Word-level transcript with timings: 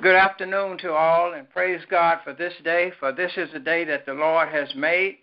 Good 0.00 0.14
afternoon 0.14 0.78
to 0.78 0.92
all, 0.92 1.32
and 1.32 1.50
praise 1.50 1.80
God 1.90 2.18
for 2.22 2.32
this 2.32 2.52
day, 2.62 2.92
for 3.00 3.10
this 3.10 3.32
is 3.36 3.48
the 3.52 3.58
day 3.58 3.84
that 3.86 4.06
the 4.06 4.12
Lord 4.12 4.48
has 4.48 4.72
made. 4.76 5.18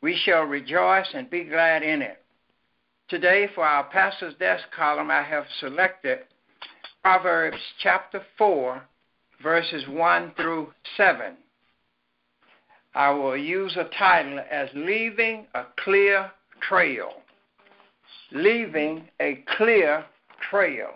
We 0.00 0.16
shall 0.24 0.44
rejoice 0.44 1.08
and 1.12 1.28
be 1.28 1.44
glad 1.44 1.82
in 1.82 2.00
it. 2.00 2.22
Today, 3.08 3.46
for 3.54 3.62
our 3.62 3.84
Pastor's 3.84 4.34
Desk 4.36 4.64
column, 4.74 5.10
I 5.10 5.22
have 5.22 5.44
selected 5.60 6.20
Proverbs 7.02 7.58
chapter 7.82 8.22
4, 8.38 8.82
verses 9.42 9.86
1 9.86 10.32
through 10.34 10.72
7. 10.96 11.36
I 12.94 13.10
will 13.10 13.36
use 13.36 13.76
a 13.76 13.90
title 13.98 14.40
as 14.50 14.70
Leaving 14.74 15.46
a 15.54 15.64
Clear 15.84 16.30
Trail. 16.66 17.10
Leaving 18.32 19.08
a 19.20 19.44
Clear 19.58 20.06
Trail. 20.48 20.88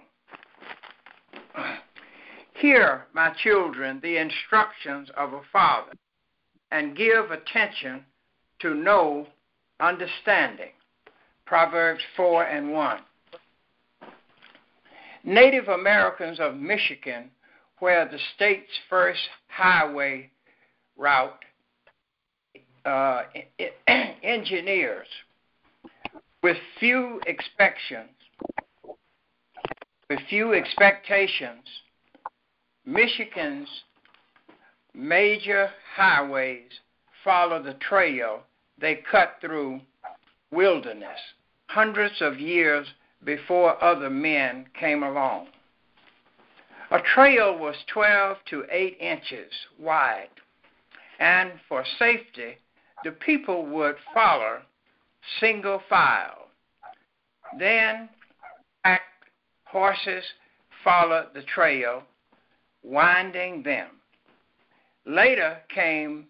Hear, 2.60 3.06
my 3.14 3.32
children, 3.42 4.00
the 4.02 4.18
instructions 4.18 5.08
of 5.16 5.32
a 5.32 5.40
father, 5.50 5.92
and 6.70 6.94
give 6.94 7.30
attention 7.30 8.04
to 8.58 8.74
know 8.74 9.26
understanding. 9.80 10.72
Proverbs 11.46 12.02
4 12.18 12.44
and 12.44 12.70
1. 12.70 12.98
Native 15.24 15.68
Americans 15.68 16.38
of 16.38 16.54
Michigan, 16.54 17.30
where 17.78 18.06
the 18.06 18.18
state's 18.36 18.70
first 18.90 19.20
highway 19.48 20.30
route 20.98 21.42
uh, 22.84 23.22
engineers, 24.22 25.08
with 26.42 26.58
few 26.78 27.22
expectations, 27.26 28.10
with 30.10 30.20
few 30.28 30.52
expectations, 30.52 31.64
Michigan's 32.84 33.68
major 34.94 35.70
highways 35.94 36.70
follow 37.22 37.62
the 37.62 37.74
trail 37.74 38.42
they 38.78 38.96
cut 39.10 39.36
through 39.40 39.80
wilderness 40.50 41.18
hundreds 41.68 42.20
of 42.20 42.40
years 42.40 42.86
before 43.24 43.82
other 43.82 44.10
men 44.10 44.66
came 44.78 45.02
along. 45.02 45.46
A 46.90 47.00
trail 47.00 47.56
was 47.56 47.76
12 47.92 48.38
to 48.50 48.64
8 48.70 48.96
inches 48.98 49.52
wide, 49.78 50.30
and 51.20 51.52
for 51.68 51.84
safety, 51.98 52.56
the 53.04 53.12
people 53.12 53.66
would 53.66 53.94
follow 54.12 54.62
single 55.38 55.80
file. 55.88 56.48
Then 57.58 58.08
pack 58.82 59.02
horses 59.66 60.24
followed 60.82 61.28
the 61.34 61.42
trail 61.42 62.02
winding 62.82 63.62
them. 63.62 63.88
Later 65.06 65.58
came 65.74 66.26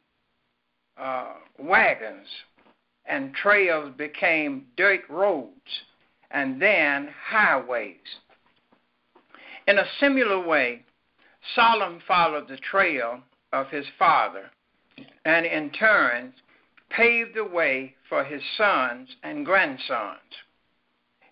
uh, 0.97 1.35
wagons, 1.59 2.27
and 3.07 3.35
trails 3.35 3.93
became 3.97 4.67
dirt 4.77 5.01
roads, 5.09 5.83
and 6.31 6.61
then 6.61 7.09
highways. 7.29 7.97
In 9.67 9.79
a 9.79 9.87
similar 9.99 10.41
way, 10.41 10.85
Solomon 11.55 12.01
followed 12.07 12.49
the 12.49 12.59
trail 12.59 13.21
of 13.53 13.69
his 13.69 13.87
father, 13.99 14.51
and 15.25 15.47
in 15.47 15.71
turn 15.71 16.33
paved 16.91 17.35
the 17.35 17.45
way 17.45 17.95
for 18.09 18.25
his 18.25 18.43
sons 18.57 19.09
and 19.23 19.47
grandsons. 19.47 20.19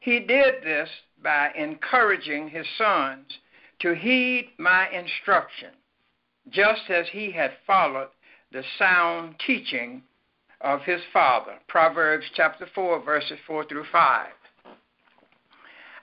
He 0.01 0.21
did 0.21 0.63
this 0.63 0.89
by 1.23 1.51
encouraging 1.57 2.49
his 2.49 2.67
sons 2.77 3.27
to 3.81 3.95
heed 3.95 4.51
my 4.59 4.89
instruction, 4.91 5.71
just 6.51 6.91
as 6.91 7.07
he 7.11 7.31
had 7.31 7.53
followed 7.67 8.09
the 8.53 8.63
sound 8.79 9.37
teaching 9.47 10.03
of 10.61 10.83
his 10.83 11.01
father. 11.13 11.55
Proverbs 11.69 12.27
chapter 12.35 12.67
4, 12.75 13.03
verses 13.03 13.39
4 13.47 13.65
through 13.67 13.85
5. 13.93 14.29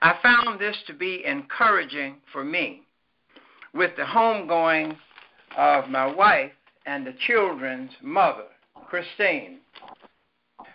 I 0.02 0.18
found 0.22 0.60
this 0.60 0.76
to 0.86 0.94
be 0.94 1.24
encouraging 1.24 2.16
for 2.32 2.44
me 2.44 2.82
with 3.74 3.96
the 3.96 4.04
homegoing 4.04 4.96
of 5.56 5.88
my 5.88 6.06
wife 6.06 6.52
and 6.86 7.06
the 7.06 7.14
children's 7.26 7.90
mother, 8.02 8.46
Christine. 8.88 9.58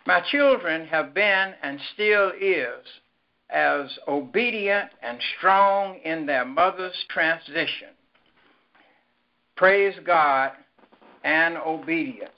My 0.05 0.21
children 0.31 0.87
have 0.87 1.13
been 1.13 1.53
and 1.63 1.79
still 1.93 2.31
is 2.39 2.85
as 3.51 3.89
obedient 4.07 4.89
and 5.01 5.19
strong 5.37 5.99
in 6.03 6.25
their 6.25 6.45
mother's 6.45 7.05
transition. 7.09 7.89
Praise 9.55 9.95
God 10.05 10.51
and 11.23 11.57
obedience. 11.57 12.31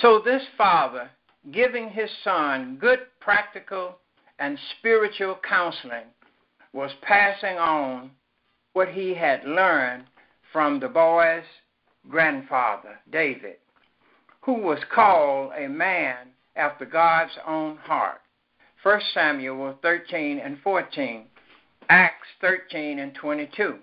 So, 0.00 0.22
this 0.24 0.42
father, 0.56 1.10
giving 1.50 1.88
his 1.88 2.10
son 2.22 2.78
good 2.80 3.00
practical 3.20 3.98
and 4.38 4.58
spiritual 4.78 5.38
counseling, 5.46 6.06
was 6.72 6.92
passing 7.02 7.58
on 7.58 8.10
what 8.74 8.88
he 8.88 9.14
had 9.14 9.44
learned 9.44 10.04
from 10.52 10.78
the 10.78 10.88
boy's 10.88 11.42
grandfather, 12.08 12.98
David, 13.10 13.56
who 14.42 14.54
was 14.54 14.78
called 14.94 15.52
a 15.58 15.68
man 15.68 16.28
after 16.56 16.84
God's 16.84 17.36
own 17.46 17.76
heart. 17.78 18.20
1 18.82 19.00
Samuel 19.12 19.76
13 19.82 20.38
and 20.38 20.58
14, 20.62 21.24
Acts 21.88 22.28
13 22.40 23.00
and 23.00 23.12
22. 23.14 23.76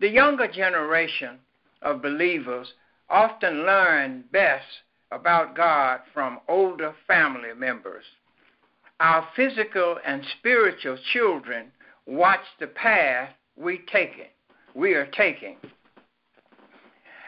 The 0.00 0.08
younger 0.08 0.48
generation 0.48 1.38
of 1.82 2.00
believers 2.00 2.66
often 3.10 3.66
learn 3.66 4.24
best 4.32 4.64
about 5.12 5.54
God 5.54 6.00
from 6.14 6.40
older 6.48 6.94
family 7.06 7.52
members. 7.54 8.04
Our 9.00 9.26
physical 9.36 9.98
and 10.06 10.22
spiritual 10.38 10.96
children 11.12 11.70
watch 12.06 12.40
the 12.58 12.68
path 12.68 13.30
we 13.56 13.82
taking, 13.92 14.30
we 14.74 14.94
are 14.94 15.06
taking. 15.12 15.56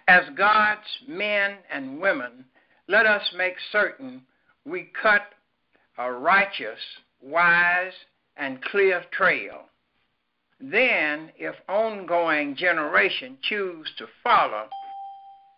As 0.08 0.22
God's 0.36 0.80
men 1.06 1.56
and 1.70 2.00
women, 2.00 2.44
let 2.88 3.04
us 3.04 3.22
make 3.36 3.54
certain 3.70 4.22
we 4.64 4.90
cut 5.00 5.22
a 5.98 6.12
righteous, 6.12 6.78
wise, 7.20 7.92
and 8.36 8.62
clear 8.62 9.04
trail. 9.12 9.62
Then, 10.60 11.30
if 11.36 11.54
ongoing 11.68 12.54
generation 12.56 13.36
choose 13.42 13.90
to 13.98 14.06
follow, 14.22 14.68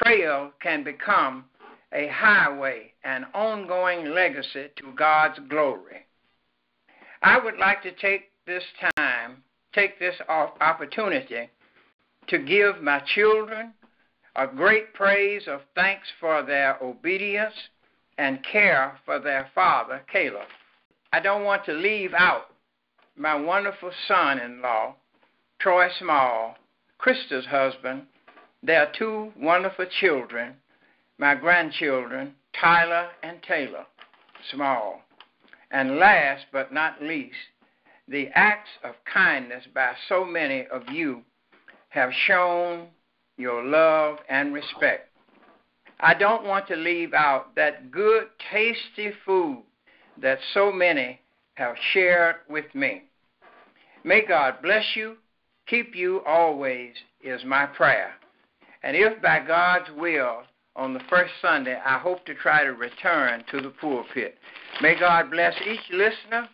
trail 0.03 0.51
can 0.61 0.83
become 0.83 1.45
a 1.93 2.09
highway, 2.09 2.93
an 3.05 3.27
ongoing 3.35 4.07
legacy 4.07 4.69
to 4.77 4.93
God's 4.97 5.39
glory. 5.49 6.07
I 7.23 7.39
would 7.39 7.59
like 7.59 7.83
to 7.83 7.93
take 7.93 8.31
this 8.47 8.65
time, 8.97 9.43
take 9.73 9.99
this 9.99 10.17
opportunity 10.29 11.49
to 12.29 12.39
give 12.39 12.83
my 12.83 13.01
children 13.15 13.73
a 14.37 14.47
great 14.47 14.93
praise 14.95 15.47
of 15.47 15.61
thanks 15.75 16.09
for 16.19 16.43
their 16.43 16.77
obedience 16.83 17.55
and 18.19 18.45
care 18.45 18.99
for 19.05 19.19
their 19.19 19.49
father, 19.55 20.03
Caliph. 20.11 20.49
I 21.13 21.21
don't 21.21 21.45
want 21.45 21.65
to 21.67 21.73
leave 21.73 22.13
out 22.15 22.47
my 23.17 23.35
wonderful 23.35 23.93
son 24.09 24.39
in 24.39 24.61
law, 24.61 24.97
Troy 25.61 25.89
Small, 25.99 26.57
Krista's 26.99 27.47
husband, 27.47 28.03
their 28.63 28.91
two 28.97 29.33
wonderful 29.39 29.87
children, 30.01 30.55
my 31.19 31.35
grandchildren, 31.35 32.35
Tyler 32.61 33.09
and 33.23 33.43
Taylor 33.43 33.87
Small. 34.51 35.03
And 35.71 35.99
last 35.99 36.47
but 36.53 36.73
not 36.73 37.03
least, 37.03 37.37
the 38.09 38.29
acts 38.35 38.71
of 38.83 38.95
kindness 39.13 39.65
by 39.75 39.95
so 40.09 40.25
many 40.25 40.67
of 40.67 40.89
you 40.91 41.23
have 41.89 42.11
shown 42.27 42.89
your 43.37 43.63
love 43.65 44.19
and 44.29 44.53
respect. 44.53 45.11
I 46.05 46.13
don't 46.13 46.45
want 46.45 46.69
to 46.69 46.77
leave 46.77 47.15
out 47.15 47.55
that 47.57 47.91
good, 47.91 48.25
tasty 48.53 49.11
food 49.25 49.63
that 50.21 50.39
so 50.53 50.71
many 50.71 51.19
have 51.55 51.77
shared 51.95 52.37
with 52.47 52.67
me. 52.75 53.05
May 54.05 54.27
God 54.27 54.57
bless 54.63 54.85
you, 54.95 55.17
keep 55.67 55.97
you 55.97 56.21
always, 56.27 56.93
is 57.23 57.43
my 57.47 57.65
prayer. 57.65 58.13
And 58.83 58.95
if 58.95 59.23
by 59.23 59.47
God's 59.47 59.89
will, 59.97 60.43
on 60.77 60.93
the 60.93 61.01
first 61.09 61.33
Sunday, 61.41 61.81
I 61.83 61.99
hope 61.99 62.27
to 62.27 62.35
try 62.35 62.65
to 62.65 62.75
return 62.75 63.43
to 63.51 63.63
the 63.63 63.71
pulpit. 63.71 64.37
May 64.83 65.01
God 65.01 65.31
bless 65.31 65.55
each 65.67 65.91
listener 65.91 66.47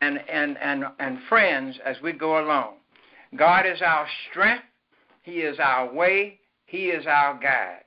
and, 0.00 0.20
and, 0.30 0.56
and, 0.58 0.84
and 1.00 1.18
friends 1.28 1.76
as 1.84 1.96
we 2.04 2.12
go 2.12 2.38
along. 2.38 2.74
God 3.36 3.66
is 3.66 3.82
our 3.82 4.06
strength, 4.30 4.62
He 5.22 5.40
is 5.40 5.58
our 5.58 5.92
way, 5.92 6.38
He 6.66 6.90
is 6.90 7.04
our 7.08 7.36
guide. 7.40 7.82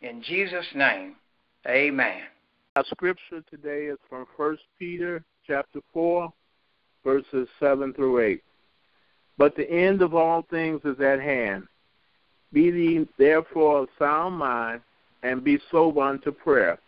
In 0.00 0.22
Jesus' 0.22 0.66
name, 0.76 1.16
amen. 1.66 2.22
Our 2.76 2.84
scripture 2.84 3.42
today 3.50 3.86
is 3.86 3.98
from 4.08 4.26
1 4.36 4.56
Peter 4.78 5.24
chapter 5.44 5.80
4, 5.92 6.32
verses 7.04 7.48
7 7.58 7.92
through 7.94 8.20
8. 8.20 8.42
But 9.38 9.56
the 9.56 9.68
end 9.68 10.00
of 10.00 10.14
all 10.14 10.46
things 10.50 10.80
is 10.84 11.00
at 11.00 11.20
hand. 11.20 11.64
Be 12.52 12.62
ye 12.62 13.08
therefore 13.18 13.80
of 13.80 13.88
sound 13.98 14.36
mind, 14.36 14.82
and 15.24 15.42
be 15.42 15.58
sober 15.68 16.02
unto 16.02 16.30
prayer. 16.30 16.78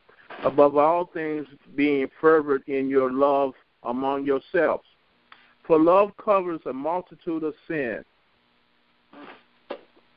Above 0.44 0.76
all 0.76 1.06
things, 1.06 1.48
being 1.74 2.06
fervent 2.20 2.62
in 2.68 2.88
your 2.88 3.10
love 3.10 3.54
among 3.82 4.24
yourselves. 4.24 4.84
For 5.66 5.80
love 5.80 6.12
covers 6.16 6.60
a 6.66 6.72
multitude 6.72 7.42
of 7.42 7.54
sins. 7.66 8.04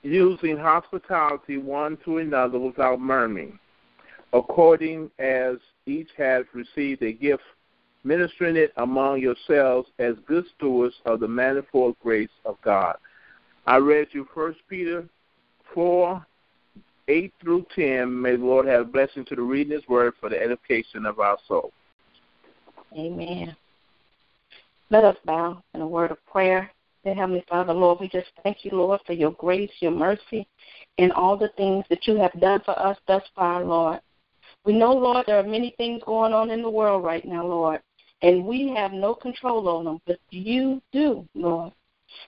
Using 0.04 0.58
hospitality 0.58 1.58
one 1.58 1.98
to 2.04 2.18
another 2.18 2.60
without 2.60 3.00
murmuring, 3.00 3.58
according 4.34 5.10
as 5.18 5.56
each 5.86 6.10
has 6.18 6.44
received 6.54 7.02
a 7.02 7.14
gift, 7.14 7.44
ministering 8.04 8.58
it 8.58 8.74
among 8.78 9.22
yourselves 9.22 9.88
as 10.00 10.16
good 10.28 10.44
stewards 10.58 10.96
of 11.06 11.22
the 11.22 11.28
manifold 11.28 11.96
grace 12.04 12.30
of 12.44 12.58
God. 12.64 12.98
I 13.66 13.78
read 13.78 14.08
you 14.12 14.28
First 14.36 14.60
Peter 14.68 15.06
4, 15.74 16.26
8 17.08 17.34
through 17.42 17.66
10. 17.74 18.22
May 18.22 18.36
the 18.36 18.44
Lord 18.44 18.68
have 18.68 18.82
a 18.82 18.86
blessing 18.86 19.24
to 19.26 19.36
the 19.36 19.42
reading 19.42 19.72
His 19.72 19.88
word 19.88 20.14
for 20.20 20.30
the 20.30 20.42
edification 20.42 21.06
of 21.06 21.20
our 21.20 21.38
soul. 21.48 21.72
Amen. 22.98 23.56
Let 24.90 25.06
us 25.06 25.18
bow 25.26 25.64
in 25.74 25.82
a 25.82 25.88
word 25.88 26.12
of 26.12 26.24
prayer. 26.26 26.70
Dear 27.04 27.16
Heavenly 27.16 27.44
Father, 27.50 27.74
Lord, 27.74 28.00
we 28.00 28.08
just 28.08 28.30
thank 28.44 28.64
you, 28.64 28.72
Lord, 28.72 29.02
for 29.06 29.12
your 29.12 29.32
grace, 29.32 29.72
your 29.82 29.92
mercy, 29.92 30.48
and 30.98 31.12
all 31.12 31.36
the 31.36 31.50
things 31.58 31.84
that 31.90 32.08
you 32.08 32.16
have 32.16 32.32
done 32.40 32.62
for 32.64 32.80
us 32.80 32.98
thus 33.08 33.24
far, 33.36 33.62
Lord. 33.66 34.00
We 34.64 34.72
know, 34.72 34.94
Lord, 34.94 35.26
there 35.28 35.38
are 35.38 35.44
many 35.44 35.74
things 35.76 36.02
going 36.06 36.32
on 36.32 36.50
in 36.50 36.62
the 36.62 36.70
world 36.70 37.04
right 37.04 37.26
now, 37.26 37.46
Lord, 37.46 37.82
and 38.22 38.46
we 38.46 38.70
have 38.70 38.94
no 38.94 39.14
control 39.14 39.68
on 39.68 39.84
them, 39.84 40.00
but 40.08 40.18
you 40.30 40.82
do, 40.94 41.28
Lord. 41.36 41.74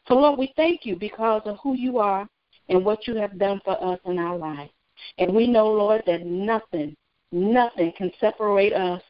So, 0.10 0.16
Lord, 0.16 0.38
we 0.38 0.52
thank 0.58 0.86
you 0.86 0.98
because 0.98 1.44
of 1.46 1.58
who 1.64 1.76
you 1.76 2.00
are 2.00 2.28
and 2.68 2.84
what 2.84 3.08
you 3.08 3.16
have 3.16 3.40
done 3.40 3.62
for 3.64 3.82
us 3.82 4.00
in 4.04 4.20
our 4.20 4.38
life. 4.38 4.72
And 5.20 5.34
we 5.34 5.48
know, 5.48 5.68
Lord, 5.68 6.04
that 6.06 6.26
nothing, 6.26 6.98
nothing 7.32 7.94
can 7.98 8.12
separate 8.20 8.74
us 8.74 9.02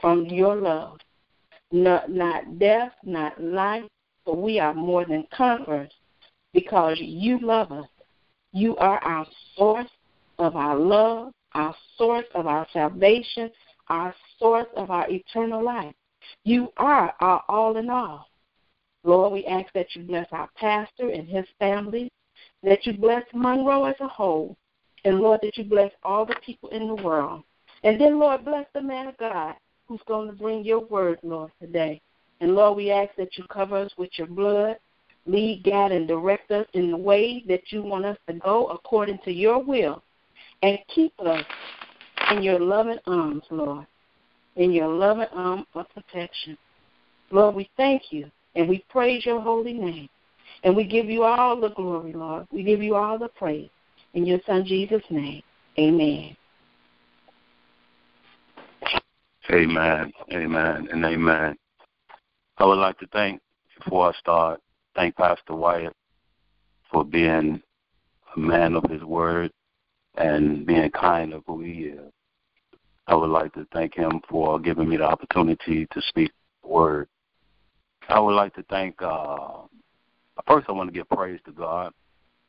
from 0.00 0.24
your 0.24 0.56
love. 0.56 0.98
Not, 1.72 2.10
not 2.10 2.58
death, 2.58 2.92
not 3.04 3.38
life, 3.42 3.84
but 4.24 4.36
we 4.36 4.58
are 4.58 4.74
more 4.74 5.04
than 5.04 5.26
conquerors 5.34 5.92
because 6.52 6.98
you 7.00 7.38
love 7.40 7.72
us. 7.72 7.88
You 8.52 8.76
are 8.76 8.98
our 8.98 9.26
source 9.56 9.90
of 10.38 10.56
our 10.56 10.76
love, 10.76 11.32
our 11.54 11.74
source 11.96 12.26
of 12.34 12.46
our 12.46 12.66
salvation, 12.72 13.50
our 13.88 14.14
source 14.38 14.68
of 14.76 14.90
our 14.90 15.08
eternal 15.10 15.62
life. 15.64 15.94
You 16.44 16.72
are 16.76 17.14
our 17.20 17.42
all 17.48 17.76
in 17.76 17.90
all. 17.90 18.26
Lord, 19.04 19.32
we 19.32 19.46
ask 19.46 19.72
that 19.74 19.94
you 19.94 20.02
bless 20.02 20.26
our 20.32 20.48
pastor 20.56 21.10
and 21.10 21.26
his 21.26 21.46
family, 21.58 22.10
that 22.62 22.86
you 22.86 22.92
bless 22.92 23.24
Monroe 23.32 23.84
as 23.84 23.96
a 24.00 24.08
whole, 24.08 24.56
and 25.04 25.20
Lord, 25.20 25.40
that 25.42 25.56
you 25.56 25.64
bless 25.64 25.92
all 26.02 26.26
the 26.26 26.36
people 26.44 26.68
in 26.70 26.86
the 26.86 27.02
world. 27.02 27.42
And 27.82 28.00
then, 28.00 28.18
Lord, 28.18 28.44
bless 28.44 28.66
the 28.74 28.82
man 28.82 29.06
of 29.06 29.16
God 29.16 29.54
who's 29.86 30.00
going 30.06 30.28
to 30.28 30.36
bring 30.36 30.64
your 30.64 30.80
word, 30.80 31.18
Lord, 31.22 31.50
today. 31.60 32.02
And 32.40 32.54
Lord, 32.54 32.76
we 32.76 32.90
ask 32.90 33.10
that 33.16 33.36
you 33.36 33.44
cover 33.44 33.76
us 33.76 33.92
with 33.96 34.10
your 34.16 34.26
blood, 34.26 34.76
lead, 35.26 35.62
guide, 35.64 35.92
and 35.92 36.08
direct 36.08 36.50
us 36.50 36.66
in 36.72 36.90
the 36.90 36.96
way 36.96 37.44
that 37.48 37.70
you 37.70 37.82
want 37.82 38.06
us 38.06 38.16
to 38.26 38.34
go 38.34 38.66
according 38.68 39.18
to 39.24 39.32
your 39.32 39.62
will, 39.62 40.02
and 40.62 40.78
keep 40.94 41.12
us 41.20 41.44
in 42.30 42.42
your 42.42 42.58
loving 42.58 42.98
arms, 43.06 43.44
Lord, 43.50 43.86
in 44.56 44.72
your 44.72 44.88
loving 44.88 45.28
arm 45.32 45.66
of 45.74 45.86
protection. 45.90 46.56
Lord, 47.30 47.54
we 47.54 47.70
thank 47.76 48.10
you 48.10 48.30
and 48.54 48.68
we 48.68 48.84
praise 48.88 49.24
your 49.24 49.40
holy 49.40 49.72
name. 49.72 50.08
And 50.64 50.76
we 50.76 50.84
give 50.84 51.06
you 51.06 51.22
all 51.22 51.58
the 51.58 51.70
glory, 51.70 52.12
Lord. 52.12 52.46
We 52.52 52.62
give 52.62 52.82
you 52.82 52.94
all 52.94 53.18
the 53.18 53.28
praise. 53.28 53.70
In 54.14 54.26
your 54.26 54.40
Son 54.46 54.64
Jesus' 54.64 55.02
name, 55.08 55.42
amen. 55.78 56.36
Amen, 59.50 60.12
amen, 60.32 60.88
and 60.92 61.04
amen. 61.04 61.56
I 62.60 62.66
would 62.66 62.78
like 62.78 62.98
to 62.98 63.06
thank, 63.06 63.40
before 63.78 64.10
I 64.10 64.12
start, 64.18 64.60
thank 64.94 65.16
Pastor 65.16 65.54
Wyatt 65.54 65.96
for 66.92 67.06
being 67.06 67.62
a 68.36 68.38
man 68.38 68.74
of 68.74 68.84
his 68.90 69.02
word 69.02 69.50
and 70.16 70.66
being 70.66 70.90
kind 70.90 71.32
of 71.32 71.42
who 71.46 71.62
he 71.62 71.84
is. 71.84 72.12
I 73.06 73.14
would 73.14 73.30
like 73.30 73.54
to 73.54 73.66
thank 73.72 73.94
him 73.94 74.20
for 74.28 74.60
giving 74.60 74.90
me 74.90 74.98
the 74.98 75.04
opportunity 75.04 75.86
to 75.90 76.02
speak 76.02 76.32
the 76.62 76.68
word. 76.68 77.08
I 78.10 78.20
would 78.20 78.34
like 78.34 78.54
to 78.56 78.62
thank, 78.64 79.00
uh, 79.00 79.62
first, 80.46 80.66
I 80.68 80.72
want 80.72 80.90
to 80.90 80.94
give 80.94 81.08
praise 81.08 81.40
to 81.46 81.52
God. 81.52 81.94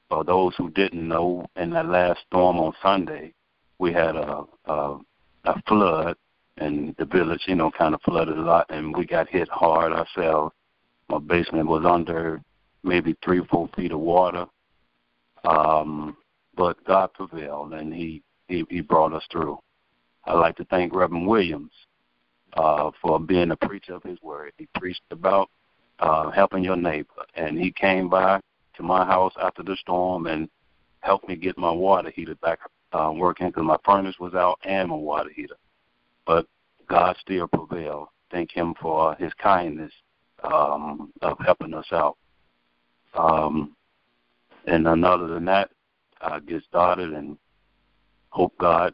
For 0.10 0.26
those 0.26 0.54
who 0.58 0.70
didn't 0.72 1.08
know, 1.08 1.46
in 1.56 1.70
that 1.70 1.88
last 1.88 2.20
storm 2.28 2.58
on 2.58 2.74
Sunday, 2.84 3.34
we 3.80 3.94
had 3.94 4.18
a, 4.18 4.44
a, 4.66 5.00
a 5.46 5.62
flood 5.70 6.18
and 6.58 6.96
the 6.98 7.06
village, 7.06 7.42
you 7.48 7.56
know, 7.56 7.72
kind 7.72 7.96
of 7.96 8.02
flooded 8.02 8.38
a 8.38 8.42
lot, 8.42 8.66
and 8.70 8.96
we 8.96 9.06
got 9.06 9.30
hit 9.30 9.50
hard 9.50 9.94
ourselves. 9.94 10.54
My 11.10 11.20
basement 11.20 11.68
was 11.68 11.86
under 11.86 12.42
maybe 12.84 13.16
three, 13.24 13.42
four 13.50 13.70
feet 13.76 13.92
of 13.92 14.00
water, 14.00 14.46
um, 15.46 16.18
but 16.56 16.84
God 16.86 17.14
prevailed, 17.14 17.74
and 17.74 17.94
He 17.94 18.22
He, 18.48 18.66
he 18.70 18.82
brought 18.82 19.14
us 19.14 19.24
through. 19.32 19.58
I'd 20.26 20.34
like 20.34 20.56
to 20.58 20.66
thank 20.66 20.94
Reverend 20.94 21.28
Williams 21.28 21.72
uh, 22.54 22.92
for 23.02 23.20
being 23.20 23.52
a 23.52 23.56
preacher 23.56 23.96
of 23.96 24.04
His 24.04 24.22
word. 24.22 24.52
He 24.58 24.68
preached 24.76 25.02
about 25.10 25.50
uh, 26.00 26.32
helping 26.32 26.64
your 26.64 26.76
neighbor, 26.76 27.26
and 27.36 27.58
he 27.58 27.72
came 27.72 28.10
by 28.10 28.40
to 28.76 28.84
my 28.84 29.06
house 29.06 29.34
after 29.42 29.64
the 29.64 29.78
storm 29.78 30.28
and 30.28 30.50
helped 31.02 31.28
me 31.28 31.36
get 31.36 31.58
my 31.58 31.72
water 31.72 32.12
heater 32.12 32.36
back 32.36 32.60
uh, 32.94 33.12
working 33.16 33.48
because 33.48 33.64
my 33.64 33.78
furnace 33.86 34.16
was 34.20 34.34
out 34.34 34.60
and 34.64 34.90
my 34.90 34.96
water 34.96 35.30
heater 35.36 35.56
but 36.26 36.46
God 36.90 37.16
still 37.20 37.48
prevailed. 37.48 38.08
Thank 38.32 38.52
Him 38.52 38.74
for 38.82 39.16
His 39.16 39.34
kindness 39.42 39.92
um, 40.44 41.12
of 41.22 41.38
helping 41.46 41.74
us 41.74 41.88
out. 41.92 42.18
Um, 43.14 43.76
and 44.68 44.88
other 44.88 45.28
than 45.28 45.46
that, 45.46 45.70
I 46.22 46.40
get 46.40 46.64
started 46.64 47.14
and 47.14 47.38
hope 48.30 48.54
God 48.60 48.94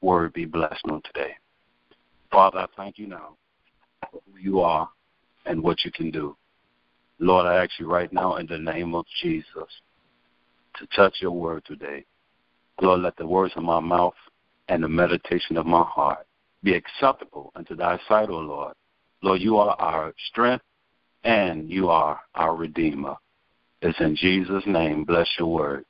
word 0.00 0.32
be 0.32 0.44
blessed 0.44 0.84
on 0.90 1.02
today. 1.02 1.32
Father, 2.30 2.58
I 2.58 2.66
thank 2.76 2.98
you 2.98 3.06
now 3.06 3.36
for 4.10 4.20
who 4.26 4.38
you 4.38 4.60
are 4.60 4.88
and 5.46 5.62
what 5.62 5.84
you 5.84 5.92
can 5.92 6.10
do. 6.10 6.36
Lord, 7.18 7.46
I 7.46 7.62
ask 7.62 7.72
you 7.78 7.90
right 7.90 8.12
now 8.12 8.36
in 8.36 8.46
the 8.46 8.58
name 8.58 8.94
of 8.94 9.04
Jesus 9.22 9.68
to 10.78 10.86
touch 10.96 11.14
your 11.20 11.30
word 11.30 11.64
today. 11.64 12.04
Lord, 12.80 13.00
let 13.00 13.16
the 13.16 13.26
words 13.26 13.54
of 13.56 13.62
my 13.62 13.80
mouth 13.80 14.14
and 14.68 14.82
the 14.82 14.88
meditation 14.88 15.56
of 15.56 15.66
my 15.66 15.82
heart 15.82 16.26
be 16.64 16.74
acceptable 16.74 17.52
unto 17.54 17.76
thy 17.76 17.98
sight, 18.08 18.30
O 18.30 18.38
Lord. 18.38 18.74
Lord, 19.22 19.40
you 19.40 19.58
are 19.58 19.76
our 19.78 20.14
strength 20.30 20.64
and 21.22 21.70
you 21.70 21.90
are 21.90 22.20
our 22.34 22.56
Redeemer. 22.56 23.16
It's 23.82 24.00
in 24.00 24.16
Jesus' 24.16 24.64
name. 24.66 25.04
Bless 25.04 25.28
your 25.38 25.52
word. 25.52 25.84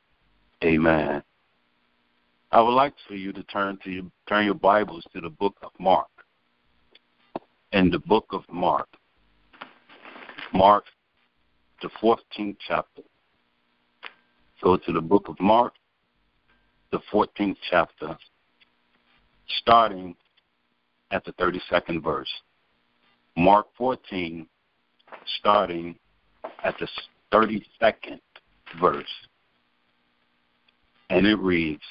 Amen. 0.65 1.23
I 2.51 2.61
would 2.61 2.75
like 2.75 2.95
for 3.07 3.15
you 3.15 3.33
to 3.33 3.43
turn 3.45 3.79
to 3.85 3.91
your, 3.91 4.05
turn 4.29 4.45
your 4.45 4.55
Bibles 4.55 5.05
to 5.13 5.21
the 5.21 5.31
book 5.31 5.57
of 5.63 5.71
Mark. 5.79 6.09
In 7.73 7.91
the 7.91 7.99
book 7.99 8.27
of 8.31 8.43
Mark, 8.49 8.89
Mark, 10.53 10.85
the 11.83 11.91
14th 12.01 12.57
chapter. 12.67 13.03
Go 14.63 14.77
to 14.77 14.93
the 14.93 15.01
book 15.01 15.29
of 15.29 15.39
Mark, 15.41 15.75
the 16.93 17.01
14th 17.13 17.57
chapter, 17.69 18.17
starting 19.49 20.15
at 21.15 21.25
the 21.25 21.33
32nd 21.35 22.03
verse. 22.03 22.29
Mark 23.37 23.67
14, 23.79 24.47
starting 25.39 25.97
at 26.65 26.75
the 26.79 26.89
32nd 27.33 28.21
verse. 28.81 29.05
And 31.11 31.27
it 31.27 31.39
reads 31.39 31.83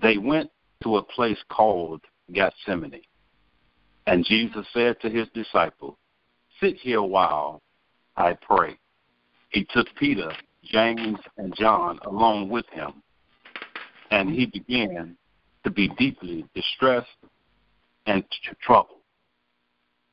They 0.00 0.18
went 0.18 0.50
to 0.82 0.98
a 0.98 1.02
place 1.02 1.42
called 1.48 2.02
Gethsemane. 2.32 3.00
And 4.06 4.26
Jesus 4.26 4.66
said 4.74 5.00
to 5.00 5.08
his 5.08 5.26
disciples, 5.32 5.96
Sit 6.60 6.76
here 6.76 6.98
a 6.98 7.06
while 7.06 7.62
I 8.16 8.34
pray. 8.34 8.76
He 9.48 9.66
took 9.70 9.86
Peter, 9.98 10.30
James, 10.62 11.18
and 11.38 11.54
John 11.56 11.98
along 12.04 12.50
with 12.50 12.66
him, 12.70 13.02
and 14.10 14.28
he 14.28 14.46
began 14.46 15.16
to 15.64 15.70
be 15.70 15.88
deeply 15.96 16.44
distressed 16.54 17.08
and 18.06 18.24
trouble. 18.62 19.00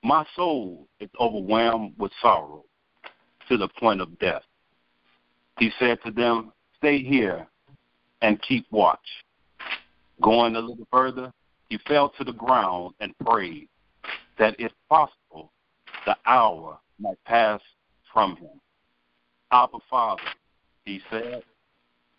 My 0.04 0.26
soul 0.36 0.88
is 1.00 1.10
overwhelmed 1.20 1.94
with 1.98 2.12
sorrow 2.22 2.66
to 3.50 3.58
the 3.58 3.68
point 3.80 4.02
of 4.02 4.18
death. 4.20 4.44
He 5.60 5.72
said 5.78 6.00
to 6.06 6.12
them, 6.12 6.52
Stay 6.78 7.04
here 7.04 7.48
and 8.22 8.42
keep 8.42 8.66
watch. 8.72 9.00
Going 10.22 10.56
a 10.56 10.60
little 10.60 10.88
further, 10.92 11.32
he 11.70 11.78
fell 11.88 12.10
to 12.18 12.24
the 12.24 12.34
ground 12.34 12.96
and 13.00 13.18
prayed 13.20 13.68
that 14.40 14.56
if 14.60 14.72
possible, 14.90 15.52
the 16.06 16.16
hour 16.26 16.80
might 17.00 17.24
pass 17.26 17.62
from 18.12 18.36
him. 18.38 18.60
Abba 19.52 19.78
Father, 19.90 20.24
he 20.86 21.02
said, 21.12 21.44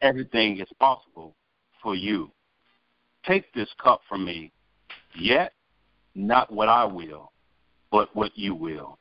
everything 0.02 0.61
is 0.61 0.69
possible 0.79 1.35
for 1.83 1.95
you. 1.95 2.31
Take 3.25 3.52
this 3.55 3.69
cup 3.83 4.02
from 4.09 4.25
me, 4.25 4.52
yet 5.19 5.52
not 6.14 6.52
what 6.52 6.69
I 6.69 6.85
will, 6.85 7.33
but 7.90 8.14
what 8.14 8.33
you 8.37 8.54
will. 8.54 8.99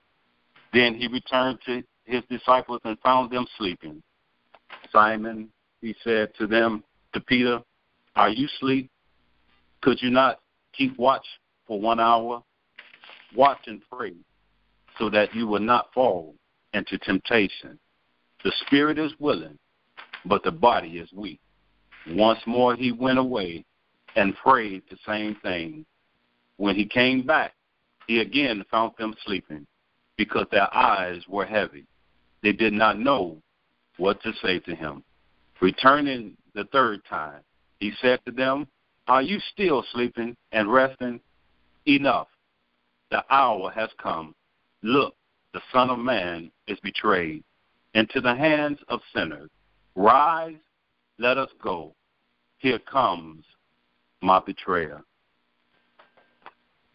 Then 0.74 0.96
he 0.96 1.08
returned 1.08 1.60
to 1.66 1.84
his 2.06 2.24
disciples 2.30 2.82
and 2.84 2.98
found 3.00 3.32
them 3.32 3.46
sleeping. 3.58 4.02
Simon, 4.92 5.50
he 5.82 5.96
said 6.04 6.30
to 6.38 6.48
them, 6.48 6.84
to 7.14 7.20
Peter, 7.20 7.60
Are 8.16 8.30
you 8.30 8.48
asleep? 8.48 8.90
Could 9.82 10.02
you 10.02 10.10
not 10.10 10.40
keep 10.74 10.98
watch 10.98 11.26
for 11.68 11.80
one 11.80 12.00
hour? 12.00 12.42
Watch 13.36 13.60
and 13.68 13.82
pray, 13.92 14.14
so 14.98 15.10
that 15.10 15.34
you 15.34 15.48
will 15.48 15.60
not 15.60 15.94
fall 15.94 16.36
into 16.74 16.98
temptation. 17.00 17.80
The 18.44 18.52
spirit 18.66 18.98
is 18.98 19.12
willing, 19.20 19.58
but 20.26 20.44
the 20.44 20.52
body 20.52 20.98
is 20.98 21.12
weak. 21.14 21.40
Once 22.10 22.40
more 22.46 22.76
he 22.76 22.92
went 22.92 23.20
away 23.20 23.64
and 24.16 24.36
prayed 24.36 24.84
the 24.90 24.98
same 25.08 25.36
thing. 25.44 25.86
When 26.62 26.76
he 26.76 26.86
came 26.86 27.26
back, 27.26 27.56
he 28.06 28.20
again 28.20 28.64
found 28.70 28.92
them 29.00 29.16
sleeping 29.26 29.66
because 30.16 30.46
their 30.52 30.72
eyes 30.72 31.24
were 31.28 31.44
heavy. 31.44 31.88
They 32.44 32.52
did 32.52 32.72
not 32.72 33.00
know 33.00 33.42
what 33.98 34.22
to 34.22 34.32
say 34.44 34.60
to 34.60 34.76
him. 34.76 35.04
Returning 35.60 36.38
the 36.54 36.66
third 36.66 37.04
time, 37.10 37.40
he 37.80 37.94
said 38.00 38.20
to 38.28 38.32
them, 38.32 38.68
Are 39.08 39.24
you 39.24 39.40
still 39.52 39.84
sleeping 39.92 40.38
and 40.52 40.72
resting? 40.72 41.20
Enough. 41.88 42.28
The 43.10 43.24
hour 43.32 43.72
has 43.72 43.90
come. 43.98 44.36
Look, 44.84 45.16
the 45.56 45.62
Son 45.74 45.90
of 45.90 45.98
Man 45.98 46.52
is 46.68 46.80
betrayed 46.82 47.44
into 47.96 48.22
the 48.22 48.36
hands 48.36 48.78
of 48.88 49.00
sinners. 49.16 49.50
Rise, 49.96 50.62
let 51.18 51.40
us 51.40 51.50
go. 51.60 51.96
Here 52.60 52.78
comes 52.78 53.46
my 54.22 54.40
betrayer. 54.46 55.04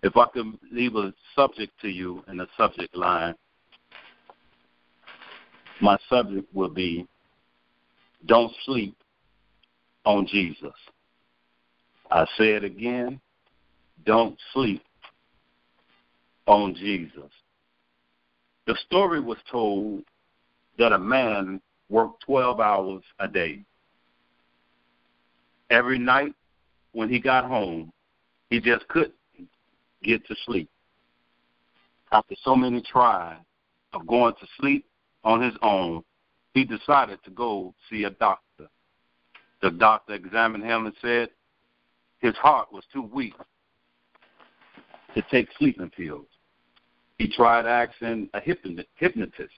If 0.07 0.17
I 0.17 0.27
could 0.27 0.57
leave 0.71 0.95
a 0.95 1.13
subject 1.35 1.73
to 1.81 1.89
you 1.89 2.23
in 2.29 2.37
the 2.37 2.47
subject 2.57 2.97
line, 2.97 3.35
my 5.81 5.99
subject 6.09 6.47
will 6.55 6.69
be 6.69 7.09
Don't 8.27 8.53
Sleep 8.65 8.97
on 10.05 10.25
Jesus. 10.29 10.75
I 12.09 12.25
say 12.39 12.51
it 12.51 12.63
again 12.63 13.21
don't 14.05 14.39
sleep 14.53 14.85
on 16.47 16.77
Jesus. 16.77 17.33
The 18.69 18.77
story 18.87 19.19
was 19.19 19.39
told 19.51 20.05
that 20.79 20.93
a 20.93 20.99
man 20.99 21.61
worked 21.89 22.23
12 22.27 22.61
hours 22.61 23.03
a 23.19 23.27
day. 23.27 23.65
Every 25.69 25.99
night 25.99 26.33
when 26.93 27.09
he 27.09 27.19
got 27.19 27.45
home, 27.45 27.93
he 28.51 28.61
just 28.61 28.87
couldn't 28.87 29.16
get 30.03 30.27
to 30.27 30.35
sleep. 30.45 30.71
After 32.13 32.35
so 32.43 32.55
many 32.55 32.83
tries 32.83 33.39
of 33.93 34.07
going 34.07 34.35
to 34.35 34.47
sleep 34.61 34.87
on 35.25 35.43
his 35.43 35.55
own, 35.63 36.03
he 36.55 36.65
decided 36.65 37.19
to 37.25 37.31
go 37.31 37.75
see 37.91 38.05
a 38.05 38.11
doctor. 38.11 38.69
The 39.63 39.71
doctor 39.71 40.15
examined 40.15 40.65
him 40.65 40.87
and 40.87 40.95
said 41.03 41.29
his 42.21 42.35
heart 42.37 42.73
was 42.73 42.85
too 42.93 43.03
weak 43.03 43.35
to 45.15 45.23
take 45.31 45.49
sleeping 45.59 45.91
pills. 45.91 46.27
He 47.19 47.29
tried 47.29 47.67
asking 47.67 48.29
a 48.35 48.41
hypnotist, 48.41 49.55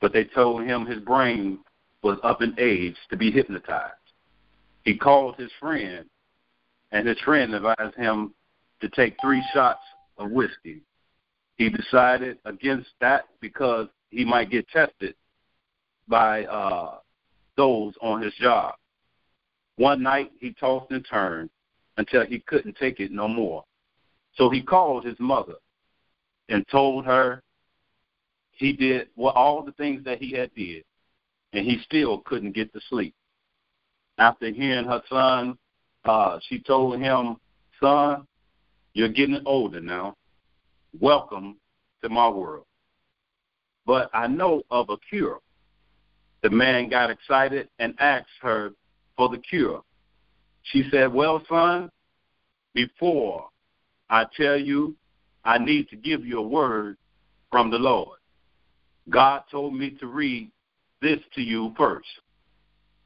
but 0.00 0.12
they 0.12 0.24
told 0.24 0.64
him 0.64 0.86
his 0.86 1.00
brain 1.00 1.58
was 2.02 2.18
up 2.22 2.42
in 2.42 2.54
age 2.58 2.96
to 3.10 3.16
be 3.16 3.30
hypnotized. 3.30 3.94
He 4.84 4.96
called 4.96 5.36
his 5.36 5.50
friend, 5.58 6.04
and 6.92 7.08
his 7.08 7.18
friend 7.20 7.54
advised 7.54 7.96
him 7.96 8.34
to 8.84 8.90
take 8.90 9.16
three 9.18 9.42
shots 9.54 9.80
of 10.18 10.30
whiskey. 10.30 10.82
He 11.56 11.70
decided 11.70 12.36
against 12.44 12.90
that 13.00 13.24
because 13.40 13.88
he 14.10 14.26
might 14.26 14.50
get 14.50 14.68
tested 14.68 15.14
by 16.06 16.44
uh, 16.44 16.98
those 17.56 17.94
on 18.02 18.20
his 18.20 18.34
job. 18.34 18.74
One 19.76 20.02
night 20.02 20.32
he 20.38 20.52
tossed 20.52 20.90
and 20.90 21.04
turned 21.08 21.48
until 21.96 22.26
he 22.26 22.40
couldn't 22.40 22.76
take 22.76 23.00
it 23.00 23.10
no 23.10 23.26
more. 23.26 23.64
So 24.34 24.50
he 24.50 24.60
called 24.60 25.06
his 25.06 25.18
mother 25.18 25.54
and 26.50 26.66
told 26.68 27.06
her 27.06 27.42
he 28.50 28.74
did 28.74 29.08
well, 29.16 29.32
all 29.32 29.62
the 29.62 29.72
things 29.72 30.04
that 30.04 30.18
he 30.18 30.32
had 30.32 30.54
did, 30.54 30.84
and 31.54 31.64
he 31.64 31.78
still 31.84 32.18
couldn't 32.18 32.52
get 32.52 32.70
to 32.74 32.80
sleep. 32.90 33.14
After 34.18 34.50
hearing 34.50 34.84
her 34.84 35.02
son, 35.08 35.56
uh, 36.04 36.38
she 36.48 36.60
told 36.60 37.00
him, 37.00 37.36
"Son, 37.80 38.26
you're 38.94 39.08
getting 39.08 39.42
older 39.44 39.80
now. 39.80 40.16
Welcome 40.98 41.58
to 42.02 42.08
my 42.08 42.28
world." 42.28 42.66
But 43.86 44.10
I 44.14 44.26
know 44.26 44.62
of 44.70 44.88
a 44.90 44.96
cure. 44.96 45.40
The 46.42 46.50
man 46.50 46.88
got 46.88 47.10
excited 47.10 47.68
and 47.78 47.94
asked 47.98 48.28
her 48.40 48.72
for 49.16 49.28
the 49.28 49.38
cure. 49.38 49.82
She 50.64 50.84
said, 50.90 51.12
Well, 51.12 51.42
son, 51.48 51.90
before 52.74 53.48
I 54.10 54.26
tell 54.36 54.58
you, 54.58 54.96
I 55.44 55.58
need 55.58 55.88
to 55.90 55.96
give 55.96 56.24
you 56.24 56.38
a 56.38 56.46
word 56.46 56.96
from 57.50 57.70
the 57.70 57.78
Lord. 57.78 58.18
God 59.10 59.42
told 59.50 59.74
me 59.74 59.90
to 60.00 60.06
read 60.06 60.50
this 61.00 61.20
to 61.34 61.42
you 61.42 61.74
first. 61.76 62.08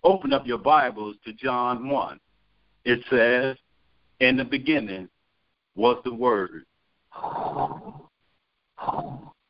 Open 0.04 0.32
up 0.32 0.46
your 0.46 0.58
Bibles 0.58 1.16
to 1.24 1.32
John 1.32 1.88
1. 1.88 2.20
It 2.84 3.00
says, 3.10 3.56
In 4.20 4.36
the 4.36 4.44
beginning 4.44 5.08
was 5.78 5.96
the 6.04 6.12
Word. 6.12 6.64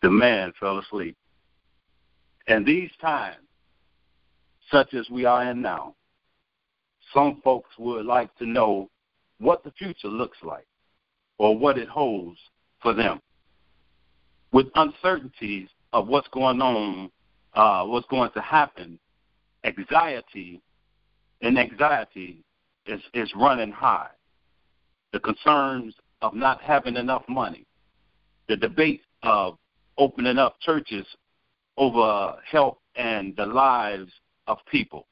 The 0.03 0.11
man 0.11 0.53
fell 0.61 0.79
asleep. 0.79 1.17
And 2.47 2.65
these 2.65 2.91
times, 3.01 3.47
such 4.71 4.93
as 4.93 5.09
we 5.11 5.25
are 5.25 5.51
in 5.51 5.63
now, 5.63 5.95
some 7.15 7.41
folks 7.43 7.71
would 7.79 8.05
like 8.05 8.35
to 8.37 8.47
know 8.47 8.91
what 9.39 9.65
the 9.65 9.71
future 9.73 10.09
looks 10.09 10.37
like 10.43 10.67
or 11.39 11.57
what 11.57 11.79
it 11.79 11.89
holds 11.89 12.39
for 12.83 12.93
them. 12.93 13.21
With 14.53 14.67
uncertainties 14.75 15.69
of 15.95 16.09
what's 16.09 16.29
going 16.29 16.61
on, 16.61 17.11
uh, 17.55 17.85
what's 17.85 18.07
going 18.09 18.31
to 18.33 18.41
happen, 18.43 18.99
anxiety 19.65 20.61
and 21.41 21.59
anxiety 21.59 22.45
is, 22.85 23.01
is 23.15 23.33
running 23.35 23.73
high. 23.73 24.11
The 25.13 25.21
concerns 25.21 25.95
of 26.23 26.35
not 26.35 26.61
having 26.63 26.97
enough 26.97 27.23
money, 27.29 27.67
the 28.49 28.57
debate 28.57 29.03
of 29.23 29.59
opening 29.97 30.39
up 30.39 30.57
churches 30.61 31.07
over 31.77 32.35
health 32.51 32.79
and 32.97 33.35
the 33.37 33.47
lives 33.47 34.11
of 34.47 34.59
people, 34.71 35.07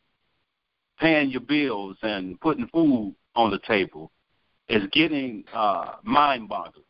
paying 0.98 1.30
your 1.30 1.40
bills 1.40 1.96
and 2.02 2.40
putting 2.40 2.66
food 2.68 3.14
on 3.34 3.50
the 3.50 3.58
table, 3.66 4.10
is 4.68 4.82
getting 4.92 5.44
uh, 5.54 5.92
mind 6.02 6.48
boggling. 6.48 6.84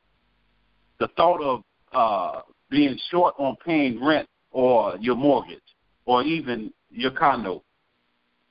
The 0.99 1.09
thought 1.09 1.43
of 1.43 1.63
uh, 1.93 2.41
being 2.71 2.99
short 3.11 3.35
on 3.39 3.57
paying 3.65 4.03
rent 4.03 4.29
or 4.51 4.97
your 5.01 5.17
mortgage 5.17 5.61
or 6.07 6.23
even 6.23 6.73
your 6.91 7.11
condo. 7.11 7.63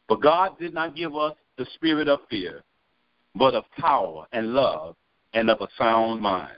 But 0.07 0.21
God 0.21 0.59
did 0.59 0.73
not 0.73 0.95
give 0.95 1.15
us 1.15 1.33
the 1.57 1.65
spirit 1.73 2.07
of 2.07 2.19
fear, 2.29 2.63
but 3.33 3.55
of 3.55 3.63
power 3.79 4.27
and 4.31 4.53
love 4.53 4.95
and 5.35 5.49
of 5.49 5.61
a 5.61 5.67
sound 5.77 6.21
mind. 6.21 6.57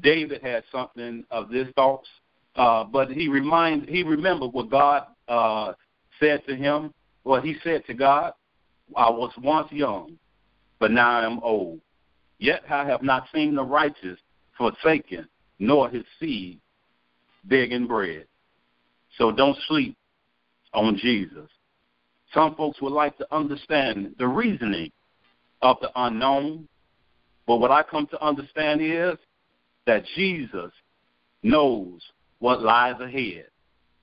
David 0.00 0.42
had 0.42 0.64
something 0.72 1.24
of 1.30 1.50
this 1.50 1.68
thoughts, 1.76 2.08
uh, 2.56 2.82
but 2.82 3.10
he 3.10 3.28
remind 3.28 3.88
he 3.88 4.02
remembered 4.02 4.52
what 4.52 4.70
God 4.70 5.06
uh, 5.28 5.74
said 6.18 6.44
to 6.48 6.56
him. 6.56 6.92
Well, 7.24 7.40
he 7.40 7.56
said 7.62 7.86
to 7.86 7.94
God, 7.94 8.32
"I 8.96 9.10
was 9.10 9.30
once 9.40 9.70
young, 9.70 10.18
but 10.80 10.90
now 10.90 11.20
I 11.20 11.26
am 11.26 11.38
old. 11.40 11.80
Yet 12.38 12.62
I 12.68 12.84
have 12.86 13.02
not 13.02 13.28
seen 13.32 13.54
the 13.54 13.62
righteous 13.62 14.18
forsaken, 14.58 15.28
nor 15.58 15.88
his 15.88 16.04
seed 16.18 16.58
begging 17.44 17.86
bread. 17.86 18.26
So 19.18 19.30
don't 19.30 19.56
sleep 19.68 19.96
on 20.72 20.96
Jesus. 20.96 21.48
Some 22.32 22.54
folks 22.54 22.80
would 22.80 22.92
like 22.92 23.18
to 23.18 23.34
understand 23.34 24.14
the 24.18 24.26
reasoning 24.26 24.90
of 25.60 25.76
the 25.80 25.90
unknown, 25.94 26.66
but 27.52 27.60
what 27.60 27.70
I 27.70 27.82
come 27.82 28.06
to 28.06 28.24
understand 28.24 28.80
is 28.80 29.18
that 29.86 30.04
Jesus 30.16 30.72
knows 31.42 32.00
what 32.38 32.62
lies 32.62 32.98
ahead, 32.98 33.46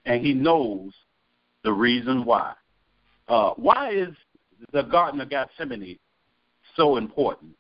and 0.06 0.24
he 0.24 0.34
knows 0.36 0.92
the 1.64 1.74
reason 1.74 2.26
why. 2.26 2.54
Uh, 3.28 3.54
why 3.56 3.92
is 3.92 4.10
the 4.72 4.84
Garden 4.84 5.20
of 5.20 5.32
Gethsemane 5.32 5.98
so 6.76 6.98
important. 6.98 7.52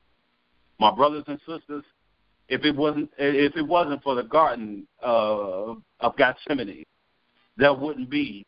My 0.79 0.93
brothers 0.93 1.23
and 1.25 1.39
sisters, 1.39 1.83
if 2.47 2.63
it 2.63 2.75
wasn't 2.75 3.09
if 3.17 3.55
it 3.55 3.67
wasn't 3.67 4.03
for 4.03 4.13
the 4.15 4.23
Garden 4.23 4.87
uh, 5.03 5.73
of 5.99 6.15
Gethsemane, 6.17 6.85
there 7.57 7.73
wouldn't 7.73 8.11
be 8.11 8.45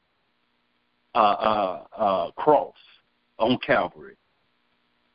a, 1.16 1.20
uh, 1.20 1.84
uh, 1.98 2.32
cross 2.32 2.76
on 3.40 3.58
Calvary. 3.66 4.16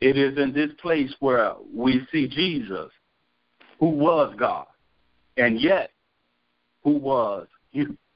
It 0.00 0.16
is 0.16 0.36
in 0.38 0.52
this 0.52 0.70
place 0.80 1.14
where 1.20 1.54
we 1.74 2.06
see 2.12 2.28
Jesus, 2.28 2.90
who 3.80 3.88
was 3.88 4.34
God, 4.38 4.66
and 5.36 5.60
yet 5.60 5.90
who 6.84 6.90
was 6.90 7.46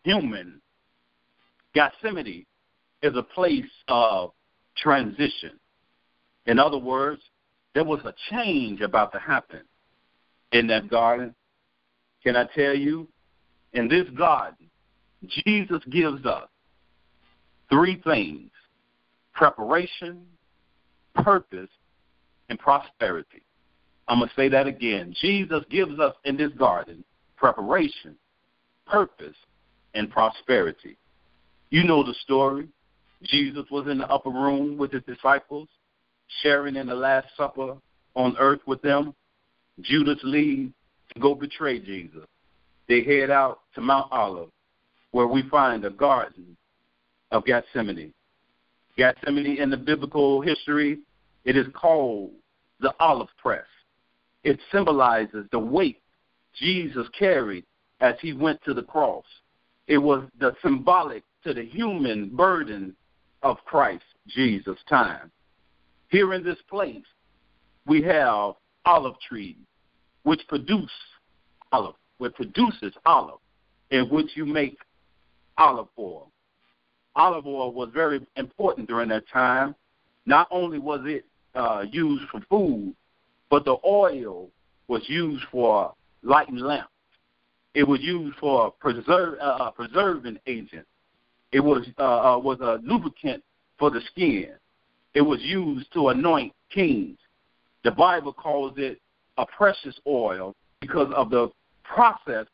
human. 0.04 0.60
Gethsemane 1.74 2.46
is 3.02 3.16
a 3.16 3.22
place 3.22 3.64
of 3.88 4.32
transition. 4.76 5.52
In 6.46 6.58
other 6.58 6.78
words, 6.78 7.22
there 7.74 7.84
was 7.84 8.00
a 8.04 8.14
change 8.30 8.80
about 8.80 9.12
to 9.12 9.18
happen 9.18 9.62
in 10.52 10.66
that 10.68 10.88
garden. 10.88 11.34
Can 12.22 12.36
I 12.36 12.44
tell 12.54 12.74
you? 12.74 13.08
In 13.72 13.88
this 13.88 14.08
garden, 14.18 14.68
Jesus 15.28 15.82
gives 15.90 16.26
us 16.26 16.48
three 17.70 18.00
things 18.02 18.50
preparation, 19.32 20.26
purpose, 21.14 21.68
and 22.48 22.58
prosperity. 22.58 23.42
I'm 24.08 24.18
going 24.18 24.28
to 24.28 24.34
say 24.34 24.48
that 24.48 24.66
again. 24.66 25.14
Jesus 25.20 25.62
gives 25.70 25.98
us 26.00 26.14
in 26.24 26.36
this 26.36 26.52
garden 26.58 27.04
preparation, 27.36 28.16
purpose, 28.86 29.36
and 29.94 30.10
prosperity. 30.10 30.96
You 31.70 31.84
know 31.84 32.02
the 32.02 32.14
story. 32.22 32.68
Jesus 33.22 33.64
was 33.70 33.86
in 33.86 33.98
the 33.98 34.08
upper 34.08 34.30
room 34.30 34.76
with 34.76 34.92
his 34.92 35.02
disciples, 35.04 35.68
sharing 36.42 36.76
in 36.76 36.86
the 36.86 36.94
Last 36.94 37.28
Supper 37.36 37.76
on 38.14 38.36
earth 38.38 38.60
with 38.66 38.82
them. 38.82 39.14
Judas 39.80 40.18
leaves 40.22 40.72
to 41.14 41.20
go 41.20 41.34
betray 41.34 41.78
Jesus. 41.78 42.26
They 42.88 43.02
head 43.02 43.30
out 43.30 43.60
to 43.74 43.80
Mount 43.80 44.10
Olive, 44.10 44.50
where 45.12 45.28
we 45.28 45.48
find 45.48 45.84
the 45.84 45.90
garden 45.90 46.56
of 47.30 47.44
Gethsemane. 47.44 48.12
Gethsemane 48.96 49.58
in 49.58 49.70
the 49.70 49.76
biblical 49.76 50.40
history, 50.40 50.98
it 51.44 51.56
is 51.56 51.66
called 51.74 52.32
the 52.80 52.94
olive 53.00 53.28
press. 53.40 53.64
It 54.44 54.58
symbolizes 54.72 55.46
the 55.52 55.58
weight 55.58 56.00
Jesus 56.54 57.06
carried 57.18 57.64
as 58.00 58.14
he 58.20 58.32
went 58.32 58.62
to 58.64 58.74
the 58.74 58.82
cross. 58.82 59.24
It 59.86 59.98
was 59.98 60.24
the 60.38 60.54
symbolic 60.62 61.22
to 61.44 61.54
the 61.54 61.64
human 61.64 62.28
burden 62.30 62.94
of 63.42 63.58
Christ 63.64 64.04
Jesus' 64.28 64.78
time. 64.88 65.30
Here 66.08 66.34
in 66.34 66.42
this 66.42 66.58
place, 66.68 67.04
we 67.86 68.02
have 68.02 68.54
olive 68.84 69.14
trees, 69.26 69.56
which 70.22 70.40
produce 70.48 70.90
olive, 71.72 71.94
which 72.18 72.34
produces 72.34 72.92
olive, 73.06 73.40
in 73.90 74.08
which 74.08 74.30
you 74.34 74.44
make 74.44 74.78
olive 75.58 75.88
oil. 75.98 76.30
Olive 77.16 77.46
oil 77.46 77.72
was 77.72 77.90
very 77.92 78.24
important 78.36 78.88
during 78.88 79.08
that 79.08 79.28
time. 79.28 79.74
Not 80.26 80.48
only 80.50 80.78
was 80.78 81.00
it 81.04 81.24
uh, 81.54 81.84
used 81.90 82.28
for 82.30 82.40
food, 82.48 82.94
but 83.50 83.64
the 83.64 83.76
oil 83.84 84.48
was 84.88 85.02
used 85.08 85.44
for 85.50 85.92
lighting 86.22 86.56
lamps. 86.56 86.88
It 87.74 87.84
was 87.84 88.00
used 88.00 88.36
for 88.38 88.72
preserve, 88.72 89.38
uh, 89.40 89.44
uh 89.44 89.70
preserving 89.70 90.38
agent. 90.46 90.86
It 91.52 91.60
was 91.60 91.86
uh, 91.98 92.34
uh, 92.34 92.38
was 92.38 92.58
a 92.60 92.80
lubricant 92.82 93.42
for 93.78 93.90
the 93.90 94.00
skin. 94.12 94.50
It 95.14 95.22
was 95.22 95.40
used 95.42 95.92
to 95.94 96.08
anoint 96.08 96.52
kings. 96.72 97.18
The 97.82 97.90
Bible 97.90 98.32
calls 98.32 98.74
it 98.76 99.00
a 99.38 99.46
precious 99.46 99.98
oil 100.06 100.54
because 100.80 101.12
of 101.14 101.30
the 101.30 101.48
process 101.82 102.46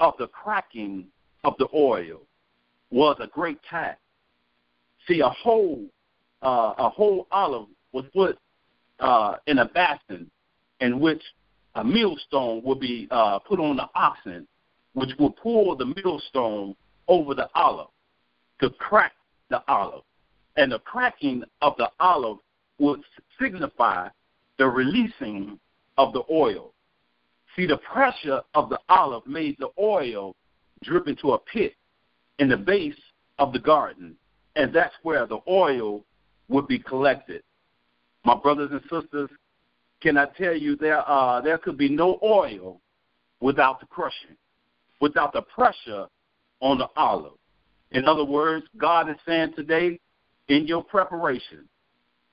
of 0.00 0.14
the 0.18 0.26
cracking 0.28 1.06
of 1.44 1.54
the 1.58 1.68
oil 1.74 2.22
was 2.90 3.16
a 3.20 3.26
great 3.26 3.58
task. 3.68 3.98
See, 5.06 5.20
a 5.20 5.28
whole 5.28 5.84
uh, 6.42 6.74
a 6.78 6.88
whole 6.88 7.26
olive 7.30 7.66
was 7.92 8.04
put 8.12 8.38
uh, 8.98 9.36
in 9.46 9.58
a 9.58 9.66
basin 9.66 10.30
in 10.80 11.00
which 11.00 11.22
a 11.74 11.84
millstone 11.84 12.62
would 12.64 12.80
be 12.80 13.06
uh, 13.10 13.38
put 13.40 13.60
on 13.60 13.76
the 13.76 13.88
oxen, 13.94 14.46
which 14.94 15.10
would 15.18 15.36
pull 15.36 15.76
the 15.76 15.94
millstone 16.02 16.74
over 17.08 17.34
the 17.34 17.48
olive 17.54 17.88
to 18.60 18.70
crack 18.70 19.12
the 19.50 19.62
olive. 19.68 20.02
And 20.56 20.72
the 20.72 20.78
cracking 20.80 21.44
of 21.62 21.74
the 21.78 21.88
olive 22.00 22.38
would 22.78 23.00
signify 23.40 24.08
the 24.58 24.66
releasing 24.66 25.58
of 25.96 26.12
the 26.12 26.22
oil. 26.30 26.72
See, 27.56 27.66
the 27.66 27.78
pressure 27.78 28.40
of 28.54 28.68
the 28.68 28.78
olive 28.88 29.26
made 29.26 29.56
the 29.58 29.70
oil 29.78 30.34
drip 30.82 31.08
into 31.08 31.32
a 31.32 31.38
pit 31.38 31.74
in 32.40 32.48
the 32.48 32.56
base 32.56 32.94
of 33.38 33.52
the 33.52 33.58
garden, 33.58 34.16
and 34.56 34.74
that's 34.74 34.94
where 35.02 35.26
the 35.26 35.38
oil 35.46 36.04
would 36.48 36.66
be 36.66 36.78
collected. 36.78 37.42
My 38.24 38.34
brothers 38.34 38.70
and 38.72 38.80
sisters, 38.82 39.30
can 40.02 40.16
I 40.16 40.26
tell 40.36 40.56
you 40.56 40.74
there 40.74 41.08
uh, 41.08 41.42
there 41.42 41.58
could 41.58 41.76
be 41.76 41.90
no 41.90 42.18
oil 42.22 42.80
without 43.40 43.78
the 43.78 43.86
crushing, 43.86 44.36
without 45.00 45.34
the 45.34 45.42
pressure 45.42 46.06
on 46.60 46.78
the 46.78 46.88
olive. 46.96 47.38
In 47.92 48.06
other 48.06 48.24
words, 48.24 48.64
God 48.76 49.10
is 49.10 49.16
saying 49.26 49.52
today, 49.54 50.00
in 50.48 50.66
your 50.66 50.82
preparation, 50.82 51.68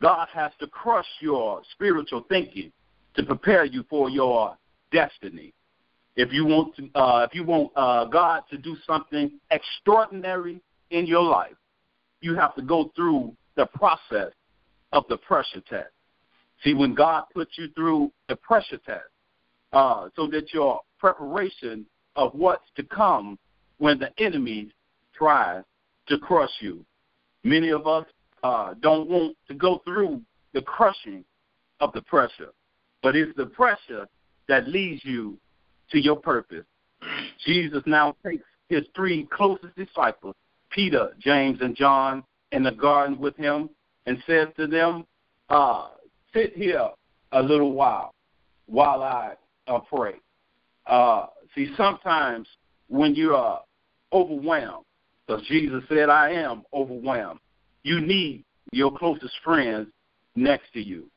God 0.02 0.28
has 0.34 0.52
to 0.60 0.68
crush 0.68 1.08
your 1.20 1.62
spiritual 1.74 2.26
thinking 2.30 2.72
to 3.16 3.24
prepare 3.24 3.66
you 3.66 3.84
for 3.90 4.10
your 4.10 4.58
destiny. 4.92 5.54
If 6.18 6.34
you 6.34 6.46
want 6.46 6.76
to, 6.76 6.90
uh, 6.96 7.28
if 7.30 7.36
you 7.36 7.44
want 7.44 7.72
uh, 7.76 8.06
God 8.06 8.42
to 8.50 8.58
do 8.58 8.76
something 8.88 9.40
extraordinary 9.52 10.60
in 10.90 11.06
your 11.06 11.22
life, 11.22 11.56
you 12.22 12.36
have 12.36 12.56
to 12.56 12.64
go 12.64 12.92
through 12.96 13.34
the 13.56 13.68
process 13.68 14.34
of 14.92 15.04
the 15.10 15.18
pressure 15.18 15.62
test. 15.70 15.92
See, 16.64 16.74
when 16.74 16.96
God 16.96 17.26
puts 17.36 17.52
you 17.60 17.68
through 17.76 18.12
the 18.30 18.36
pressure 18.36 18.80
test, 18.84 19.06
uh, 19.74 20.10
so 20.16 20.26
that 20.28 20.54
your 20.54 20.82
preparation 20.98 21.86
of 22.16 22.34
what's 22.34 22.66
to 22.78 22.84
come 22.84 23.38
when 23.78 24.00
the 24.00 24.10
enemy 24.18 24.72
tries 25.16 25.64
to 26.08 26.18
crush 26.18 26.50
you. 26.62 26.84
Many 27.44 27.70
of 27.70 27.86
us 27.86 28.06
uh, 28.44 28.74
don't 28.82 29.08
want 29.08 29.36
to 29.50 29.54
go 29.54 29.82
through 29.86 30.22
the 30.54 30.62
crushing 30.64 31.24
of 31.80 31.92
the 31.94 32.02
pressure, 32.02 32.54
but 33.04 33.16
it's 33.16 33.36
the 33.38 33.46
pressure 33.46 34.08
that 34.48 34.68
leads 34.68 35.04
you 35.04 35.38
to 35.92 36.00
your 36.00 36.16
purpose. 36.16 36.66
Jesus 37.46 37.84
now 37.86 38.16
takes 38.26 38.44
his 38.70 38.84
three 38.96 39.28
closest 39.32 39.76
disciples, 39.76 40.36
Peter, 40.70 41.12
James, 41.20 41.60
and 41.62 41.76
John, 41.76 42.24
in 42.52 42.64
the 42.64 42.72
garden 42.72 43.18
with 43.20 43.36
him 43.36 43.70
and 44.06 44.18
says 44.26 44.48
to 44.58 44.68
them, 44.68 45.06
uh, 45.50 45.90
Sit 46.34 46.56
here 46.56 46.90
a 47.32 47.42
little 47.42 47.74
while 47.74 48.14
while 48.68 49.02
I 49.02 49.34
uh, 49.68 49.80
pray. 49.80 50.16
Uh, 50.86 51.28
see, 51.56 51.70
sometimes 51.76 52.48
when 52.88 53.16
you 53.16 53.34
are 53.36 53.62
overwhelmed, 54.14 54.86
because 55.26 55.44
Jesus 55.48 55.84
said, 55.90 56.10
I 56.10 56.32
am 56.32 56.64
overwhelmed, 56.74 57.40
you 57.84 58.02
need 58.02 58.44
your 58.72 58.96
closest 58.98 59.34
friends 59.44 59.88
next 60.36 60.72
to 60.74 60.82
you. 60.82 61.10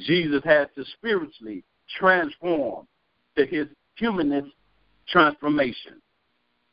Jesus 0.00 0.42
had 0.44 0.68
to 0.76 0.84
spiritually 0.96 1.64
transform 1.98 2.86
to 3.36 3.46
his 3.46 3.66
humanist 3.98 4.48
transformation. 5.08 6.00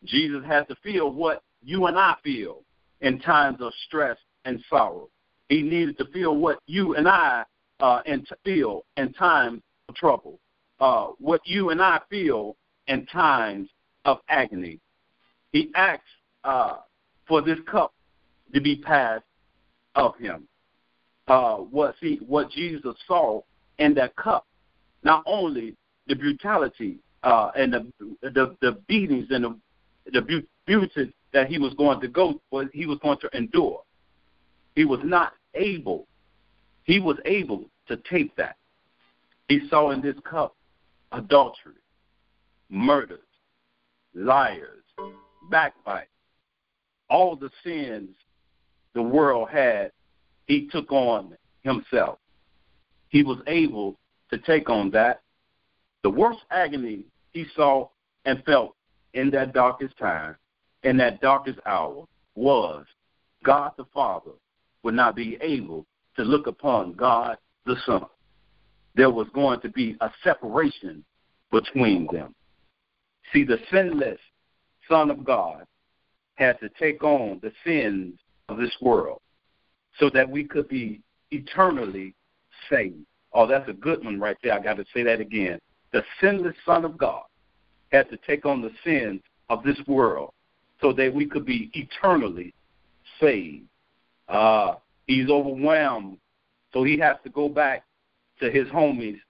Jesus 0.03 0.43
had 0.45 0.67
to 0.67 0.75
feel 0.83 1.11
what 1.11 1.41
you 1.63 1.87
and 1.87 1.97
I 1.97 2.15
feel 2.23 2.63
in 3.01 3.19
times 3.19 3.57
of 3.59 3.73
stress 3.87 4.17
and 4.45 4.63
sorrow. 4.69 5.09
He 5.49 5.61
needed 5.61 5.97
to 5.97 6.05
feel 6.05 6.35
what 6.35 6.59
you 6.67 6.95
and 6.95 7.07
I 7.07 7.43
uh, 7.79 8.01
and 8.05 8.27
feel 8.43 8.85
in 8.97 9.13
times 9.13 9.61
of 9.89 9.95
trouble, 9.95 10.39
uh, 10.79 11.07
what 11.19 11.41
you 11.45 11.69
and 11.69 11.81
I 11.81 11.99
feel 12.09 12.55
in 12.87 13.05
times 13.07 13.69
of 14.05 14.19
agony. 14.29 14.79
He 15.51 15.71
asks 15.75 16.03
uh, 16.43 16.77
for 17.27 17.41
this 17.41 17.59
cup 17.69 17.93
to 18.53 18.61
be 18.61 18.75
passed 18.75 19.23
of 19.95 20.15
him. 20.17 20.47
Uh, 21.27 21.55
what 21.55 21.95
see 21.99 22.19
what 22.27 22.51
Jesus 22.51 22.95
saw 23.07 23.41
in 23.79 23.95
that 23.95 24.15
cup, 24.15 24.45
not 25.03 25.23
only 25.25 25.75
the 26.07 26.15
brutality 26.15 26.99
uh, 27.25 27.51
and 27.55 27.73
the, 27.73 27.91
the 28.21 28.55
the 28.61 28.71
beatings 28.87 29.27
and 29.31 29.43
the 29.43 29.59
the 30.13 30.43
beauty 30.65 31.13
that 31.33 31.47
he 31.47 31.57
was 31.57 31.73
going 31.73 31.99
to 31.99 32.07
go, 32.07 32.39
he 32.71 32.85
was 32.85 32.99
going 33.01 33.17
to 33.19 33.29
endure. 33.35 33.81
He 34.75 34.85
was 34.85 34.99
not 35.03 35.33
able. 35.55 36.07
He 36.83 36.99
was 36.99 37.17
able 37.25 37.65
to 37.87 37.97
take 38.09 38.35
that. 38.37 38.55
He 39.49 39.67
saw 39.69 39.91
in 39.91 40.01
this 40.01 40.15
cup 40.23 40.55
adultery, 41.11 41.73
murders, 42.69 43.19
liars, 44.13 44.83
backbite, 45.49 46.09
all 47.09 47.35
the 47.35 47.49
sins 47.63 48.09
the 48.93 49.01
world 49.01 49.49
had, 49.49 49.91
he 50.47 50.67
took 50.67 50.91
on 50.91 51.35
himself. 51.63 52.19
He 53.09 53.23
was 53.23 53.39
able 53.47 53.97
to 54.31 54.37
take 54.37 54.69
on 54.69 54.91
that. 54.91 55.21
The 56.03 56.09
worst 56.09 56.39
agony 56.51 57.05
he 57.35 57.45
saw 57.53 57.89
and 58.23 58.41
felt 58.45 58.75
in 59.13 59.29
that 59.29 59.53
darkest 59.53 59.95
time 59.97 60.37
in 60.83 60.95
that 60.95 61.19
darkest 61.19 61.59
hour 61.65 62.05
was 62.35 62.85
God 63.43 63.73
the 63.77 63.83
Father 63.93 64.31
would 64.83 64.93
not 64.93 65.17
be 65.17 65.37
able 65.41 65.85
to 66.15 66.23
look 66.23 66.47
upon 66.47 66.93
God 66.93 67.37
the 67.65 67.75
Son. 67.85 68.05
There 68.95 69.11
was 69.11 69.27
going 69.33 69.59
to 69.61 69.69
be 69.69 69.97
a 69.99 70.09
separation 70.23 71.03
between 71.51 72.07
them. 72.09 72.33
See, 73.33 73.43
the 73.43 73.59
sinless 73.69 74.19
Son 74.89 75.11
of 75.11 75.25
God 75.25 75.65
had 76.35 76.57
to 76.61 76.69
take 76.79 77.03
on 77.03 77.41
the 77.43 77.51
sins 77.65 78.17
of 78.47 78.57
this 78.57 78.75
world 78.81 79.19
so 79.99 80.09
that 80.13 80.29
we 80.29 80.45
could 80.45 80.69
be 80.69 81.01
eternally 81.31 82.15
saved. 82.69 83.05
Oh, 83.33 83.45
that's 83.45 83.67
a 83.67 83.73
good 83.73 84.05
one 84.05 84.21
right 84.21 84.37
there. 84.41 84.53
I 84.53 84.59
got 84.59 84.77
to 84.77 84.85
say 84.93 85.03
that 85.03 85.19
again. 85.19 85.59
The 85.95 86.03
sinless 86.19 86.57
Son 86.65 86.83
of 86.83 86.97
God 86.97 87.23
had 87.93 88.09
to 88.09 88.17
take 88.17 88.45
on 88.45 88.61
the 88.61 88.71
sins 88.83 89.21
of 89.49 89.63
this 89.63 89.79
world 89.87 90.33
so 90.81 90.91
that 90.91 91.13
we 91.13 91.25
could 91.25 91.45
be 91.45 91.71
eternally 91.73 92.53
saved. 93.17 93.63
Uh, 94.27 94.73
he's 95.07 95.29
overwhelmed, 95.29 96.17
so 96.73 96.83
he 96.83 96.97
has 96.97 97.15
to 97.23 97.29
go 97.29 97.47
back 97.47 97.85
to 98.41 98.51
his 98.51 98.67
homies 98.67 99.21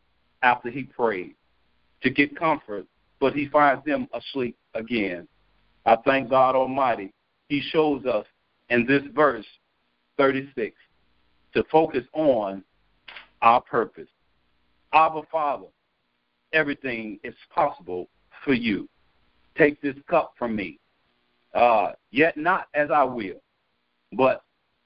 after 0.41 0.71
he 0.71 0.81
prayed 0.81 1.35
to 2.01 2.09
get 2.09 2.35
comfort, 2.35 2.87
but 3.19 3.33
he 3.33 3.47
finds 3.49 3.85
them 3.85 4.07
asleep 4.11 4.57
again. 4.73 5.27
I 5.85 5.97
thank 5.97 6.31
God 6.31 6.55
Almighty. 6.55 7.13
He 7.47 7.61
shows 7.61 8.07
us 8.07 8.25
in 8.71 8.87
this 8.87 9.03
verse 9.13 9.45
36 10.17 10.75
to 11.53 11.63
focus 11.71 12.05
on 12.13 12.63
our 13.43 13.61
purpose. 13.61 14.09
Our 14.93 15.21
Father, 15.31 15.67
everything 16.55 17.19
is 17.23 17.35
possible 17.53 18.07
for 18.43 18.53
you. 18.53 18.89
Take 19.57 19.81
this 19.81 19.95
cup 20.09 20.33
from 20.39 20.55
me. 20.55 20.79
Uh, 21.53 21.91
yet 22.11 22.35
not 22.35 22.67
as 22.73 22.89
I 22.91 23.03
will, 23.03 23.41
but 24.13 24.43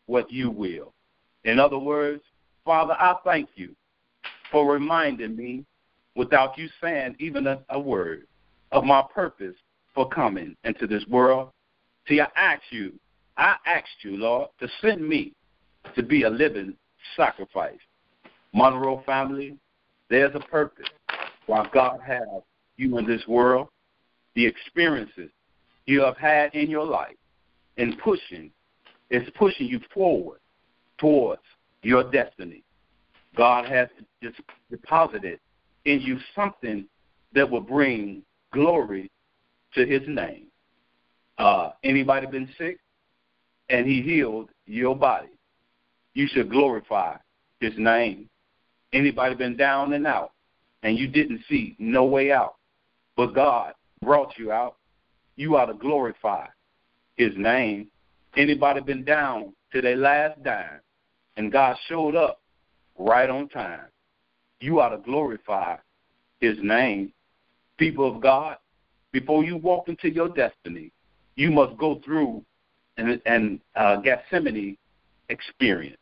what 0.08 0.32
you 0.32 0.52
will. 0.52 0.94
In 1.46 1.60
other 1.60 1.80
words, 1.80 2.22
Father, 2.66 2.94
I 2.94 3.16
thank 3.24 3.50
you 3.56 3.76
for 4.52 4.72
reminding 4.72 5.36
me, 5.36 5.66
without 6.16 6.58
you 6.58 6.68
saying 6.82 7.16
even 7.20 7.48
a, 7.48 7.60
a 7.70 7.80
word, 7.80 8.28
of 8.72 8.84
my 8.84 9.04
purpose 9.14 9.56
for 9.96 10.08
coming 10.10 10.56
into 10.64 10.86
this 10.86 11.04
world. 11.08 11.52
See, 12.08 12.20
I 12.22 12.28
asked 12.36 12.72
you, 12.72 12.94
I 13.38 13.56
asked 13.66 14.04
you, 14.04 14.18
Lord, 14.18 14.50
to 14.60 14.68
send 14.82 15.08
me 15.08 15.34
to 15.96 16.04
be 16.04 16.24
a 16.24 16.30
living 16.30 16.76
sacrifice. 17.16 17.80
Monroe 18.54 19.02
family, 19.06 19.56
there's 20.10 20.36
a 20.36 20.40
purpose 20.40 20.90
why 21.50 21.68
God 21.74 22.00
has 22.06 22.44
you 22.78 23.00
in 23.00 23.08
this 23.08 23.28
world, 23.28 23.70
the 24.36 24.46
experiences 24.46 25.32
you 25.88 26.00
have 26.02 26.16
had 26.16 26.54
in 26.54 26.70
your 26.70 26.86
life, 26.86 27.16
and 27.78 27.98
pushing, 27.98 28.52
is 29.10 29.28
pushing 29.36 29.66
you 29.66 29.80
forward 29.92 30.38
towards 31.00 31.42
your 31.82 32.10
destiny. 32.12 32.62
God 33.36 33.66
has 33.66 33.88
just 34.22 34.40
deposited 34.70 35.40
in 35.86 36.02
you 36.02 36.20
something 36.36 36.86
that 37.34 37.50
will 37.50 37.62
bring 37.62 38.22
glory 38.54 39.10
to 39.74 39.88
His 39.88 40.04
name. 40.08 40.46
Uh, 41.40 41.72
anybody 41.84 42.28
been 42.28 42.50
sick 42.60 42.78
and 43.70 43.88
He 43.88 44.04
healed 44.04 44.50
your 44.68 44.96
body? 44.96 45.30
You 46.14 46.28
should 46.28 46.52
glorify 46.52 47.16
His 47.60 47.74
name. 47.76 48.30
Anybody 48.94 49.34
been 49.34 49.58
down 49.58 49.94
and 49.94 50.06
out 50.06 50.32
and 50.84 50.98
you 50.98 51.08
didn't 51.08 51.42
see 51.50 51.76
no 51.80 52.06
way 52.06 52.32
out, 52.32 52.56
but 53.16 53.34
God 53.34 53.74
brought 54.02 54.38
you 54.38 54.52
out? 54.52 54.78
You 55.36 55.58
ought 55.58 55.66
to 55.66 55.74
glorify 55.74 56.48
His 57.16 57.32
name. 57.36 57.88
Anybody 58.38 58.82
been 58.82 59.04
down 59.04 59.54
to 59.74 59.82
their 59.82 59.96
last 59.96 60.42
dime 60.44 60.80
and 61.38 61.52
God 61.52 61.76
showed 61.88 62.16
up 62.16 62.42
right 62.98 63.30
on 63.30 63.50
time? 63.50 63.86
You 64.60 64.80
ought 64.80 64.90
to 64.90 64.98
glorify 64.98 65.78
His 66.40 66.58
name. 66.62 67.14
People 67.78 68.14
of 68.14 68.22
God, 68.22 68.58
before 69.12 69.44
you 69.44 69.58
walk 69.58 69.88
into 69.88 70.10
your 70.10 70.30
destiny, 70.30 70.92
you 71.36 71.50
must 71.52 71.78
go 71.78 72.02
through 72.04 72.44
an, 72.98 73.22
an 73.26 73.62
uh, 73.76 73.98
Gethsemane 73.98 74.78
experience. 75.30 75.96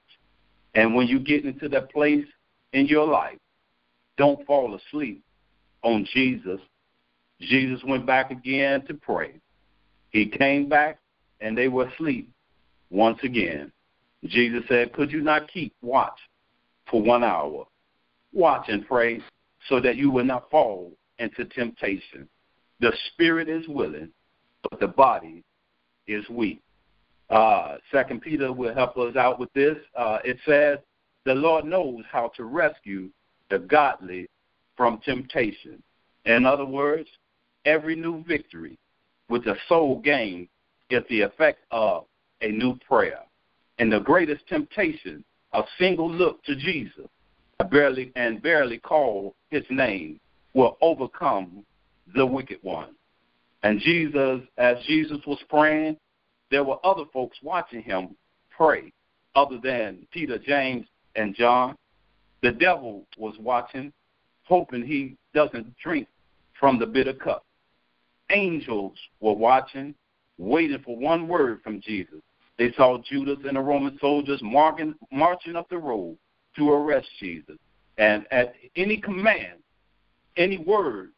And 0.74 0.96
when 0.96 1.08
you 1.08 1.20
get 1.20 1.46
into 1.46 1.70
that 1.70 1.92
place 1.92 2.26
in 2.74 2.88
your 2.88 3.08
life, 3.08 3.38
don't 4.18 4.46
fall 4.46 4.76
asleep 4.76 5.24
on 5.84 6.08
Jesus. 6.14 6.60
Jesus 7.40 7.82
went 7.88 8.06
back 8.06 8.32
again 8.32 8.86
to 8.88 8.94
pray. 8.94 9.36
He 10.10 10.28
came 10.28 10.68
back 10.68 11.00
and 11.40 11.58
they 11.58 11.68
were 11.68 11.88
asleep 11.88 12.30
once 12.90 13.20
again. 13.24 13.72
Jesus 14.26 14.64
said, 14.68 14.94
Could 14.94 15.12
you 15.12 15.22
not 15.22 15.48
keep 15.52 15.74
watch 15.82 16.18
for 16.90 17.02
one 17.02 17.24
hour? 17.24 17.66
Watch 18.34 18.66
and 18.70 18.88
pray 18.88 19.22
so 19.70 19.80
that 19.80 19.96
you 19.96 20.10
will 20.10 20.26
not 20.26 20.50
fall 20.50 20.92
into 21.20 21.46
temptation. 21.46 22.28
The 22.80 22.94
spirit 23.12 23.50
is 23.50 23.68
willing, 23.68 24.10
but 24.70 24.80
the 24.80 24.88
body 24.88 25.44
is 26.08 26.28
weak. 26.30 26.62
Uh, 27.30 27.76
Second 27.92 28.22
Peter 28.22 28.54
will 28.54 28.74
help 28.74 28.98
us 28.98 29.16
out 29.16 29.40
with 29.40 29.52
this. 29.54 29.78
Uh, 29.96 30.20
it 30.24 30.38
says, 30.46 30.80
"The 31.26 31.36
Lord 31.36 31.66
knows 31.66 32.04
how 32.10 32.30
to 32.30 32.46
rescue 32.46 33.10
the 33.50 33.60
godly 33.60 34.28
from 34.76 35.00
temptation." 35.00 35.82
In 36.26 36.46
other 36.46 36.66
words, 36.66 37.10
every 37.66 37.96
new 37.96 38.24
victory 38.24 38.78
with 39.30 39.44
the 39.44 39.58
soul 39.68 40.00
gain 40.00 40.48
is 40.90 41.04
the 41.10 41.22
effect 41.22 41.60
of 41.72 42.06
a 42.42 42.52
new 42.52 42.76
prayer. 42.78 43.24
And 43.80 43.92
the 43.92 44.00
greatest 44.00 44.48
temptation, 44.48 45.24
a 45.54 45.64
single 45.78 46.10
look 46.10 46.44
to 46.44 46.56
Jesus, 46.56 47.08
barely 47.70 48.12
and 48.16 48.42
barely 48.42 48.78
call 48.78 49.36
his 49.50 49.64
name, 49.70 50.20
will 50.54 50.78
overcome 50.82 51.66
the 52.16 52.26
wicked 52.26 52.60
one. 52.62 52.96
And 53.64 53.80
Jesus, 53.80 54.42
as 54.58 54.84
Jesus 54.86 55.26
was 55.26 55.42
praying, 55.50 55.98
there 56.52 56.64
were 56.64 56.80
other 56.86 57.06
folks 57.12 57.38
watching 57.42 57.82
him 57.82 58.16
pray, 58.50 58.94
other 59.36 59.58
than 59.58 60.08
Peter, 60.12 60.38
James, 60.38 60.88
and 61.16 61.36
John. 61.36 61.76
The 62.42 62.52
devil 62.52 63.06
was 63.18 63.36
watching, 63.40 63.92
hoping 64.44 64.86
he 64.86 65.16
doesn't 65.34 65.76
drink 65.84 66.08
from 66.60 66.80
the 66.80 66.86
bitter 66.86 67.14
cup. 67.14 67.46
Angels 68.30 68.94
were 69.20 69.34
watching, 69.34 69.96
waiting 70.38 70.82
for 70.84 70.98
one 70.98 71.28
word 71.28 71.62
from 71.64 71.82
Jesus. 71.82 72.22
They 72.58 72.72
saw 72.74 72.98
Judas 73.10 73.40
and 73.48 73.56
the 73.56 73.62
Roman 73.62 73.98
soldiers 74.00 74.40
marching, 74.42 74.96
marching 75.12 75.56
up 75.56 75.70
the 75.70 75.78
road 75.78 76.18
to 76.56 76.72
arrest 76.72 77.08
Jesus. 77.20 77.58
And 77.98 78.26
at 78.32 78.54
any 78.76 78.98
command, 78.98 79.60
any 80.36 80.58
word, 80.58 81.12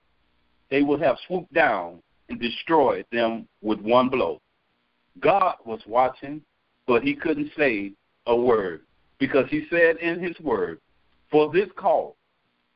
they 0.69 0.81
would 0.81 1.01
have 1.01 1.17
swooped 1.27 1.53
down 1.53 2.01
and 2.29 2.39
destroyed 2.39 3.05
them 3.11 3.47
with 3.61 3.79
one 3.79 4.09
blow. 4.09 4.39
God 5.19 5.55
was 5.65 5.81
watching, 5.87 6.41
but 6.87 7.03
he 7.03 7.15
couldn't 7.15 7.51
say 7.57 7.93
a 8.27 8.35
word 8.35 8.81
because 9.17 9.49
he 9.49 9.65
said 9.69 9.97
in 9.97 10.21
his 10.21 10.39
word, 10.39 10.79
For 11.31 11.51
this 11.51 11.69
cause 11.75 12.13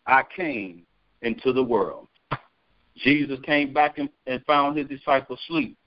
I 0.06 0.24
came 0.36 0.84
into 1.22 1.54
the 1.54 1.64
world. 1.64 2.08
Jesus 2.98 3.40
came 3.44 3.74
back 3.74 3.98
and, 3.98 4.10
and 4.28 4.44
found 4.46 4.78
his 4.78 4.88
disciples 4.88 5.40
asleep 5.44 5.78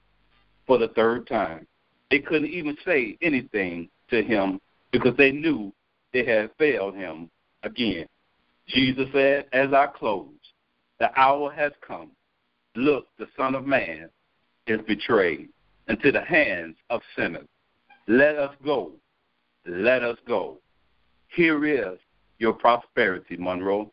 for 0.65 0.77
the 0.77 0.89
third 0.89 1.27
time. 1.27 1.65
They 2.11 2.19
couldn't 2.19 2.49
even 2.49 2.77
say 2.85 3.17
anything 3.21 3.89
to 4.09 4.21
him 4.21 4.59
because 4.91 5.15
they 5.17 5.31
knew 5.31 5.73
they 6.13 6.25
had 6.25 6.51
failed 6.57 6.95
him 6.95 7.29
again. 7.63 8.07
Jesus 8.67 9.07
said, 9.13 9.45
As 9.53 9.71
I 9.73 9.87
close, 9.87 10.27
the 10.99 11.09
hour 11.19 11.51
has 11.51 11.71
come. 11.85 12.11
Look, 12.75 13.07
the 13.17 13.27
Son 13.37 13.55
of 13.55 13.65
Man 13.65 14.09
is 14.67 14.81
betrayed 14.87 15.49
into 15.87 16.11
the 16.11 16.21
hands 16.21 16.75
of 16.89 17.01
sinners. 17.15 17.47
Let 18.07 18.37
us 18.37 18.53
go. 18.63 18.91
Let 19.65 20.03
us 20.03 20.17
go. 20.27 20.59
Here 21.29 21.65
is 21.65 21.97
your 22.39 22.53
prosperity, 22.53 23.37
Monroe. 23.37 23.91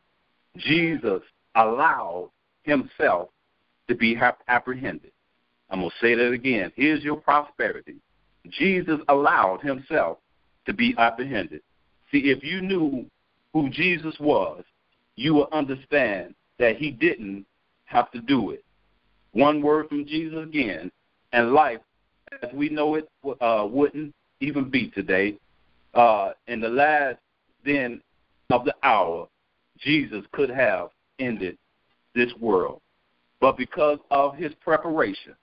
Jesus 0.57 1.23
allowed 1.55 2.31
himself 2.63 3.29
to 3.89 3.95
be 3.95 4.19
apprehended. 4.49 5.13
I'm 5.71 5.81
going 5.81 5.91
to 5.91 5.97
say 6.01 6.15
that 6.15 6.31
again. 6.31 6.73
Here's 6.77 7.03
your 7.03 7.17
prosperity. 7.17 7.97
Jesus 8.51 9.01
allowed 9.09 9.61
himself 9.61 10.19
to 10.67 10.73
be 10.73 10.95
apprehended. 10.99 11.63
See, 12.11 12.31
if 12.31 12.45
you 12.45 12.61
knew 12.61 13.07
who 13.53 13.71
Jesus 13.71 14.15
was, 14.21 14.63
you 15.17 15.35
would 15.35 15.53
understand 15.53 16.35
that 16.59 16.77
he 16.77 16.91
didn't 16.91 17.47
have 17.87 18.11
to 18.13 18.21
do 18.21 18.51
it. 18.51 18.65
One 19.33 19.63
word 19.63 19.89
from 19.89 20.07
Jesus 20.07 20.39
again, 20.43 20.91
and 21.33 21.53
life 21.53 21.81
as 22.43 22.53
we 22.53 22.69
know 22.69 22.95
it 22.95 23.09
uh, 23.41 23.67
wouldn't 23.69 24.15
even 24.41 24.71
be 24.71 24.91
today. 24.91 25.37
Uh, 25.95 26.33
in 26.49 26.61
the 26.61 26.69
last 26.69 27.19
then 27.65 28.01
of 28.55 28.65
the 28.65 28.75
hour, 28.85 29.27
Jesus 29.79 30.25
could 30.33 30.49
have 30.49 30.91
ended 31.19 31.59
this 32.15 32.31
world. 32.39 32.81
But 33.41 33.57
because 33.57 33.99
of 34.13 34.37
his 34.37 34.53
preparation, 34.61 35.35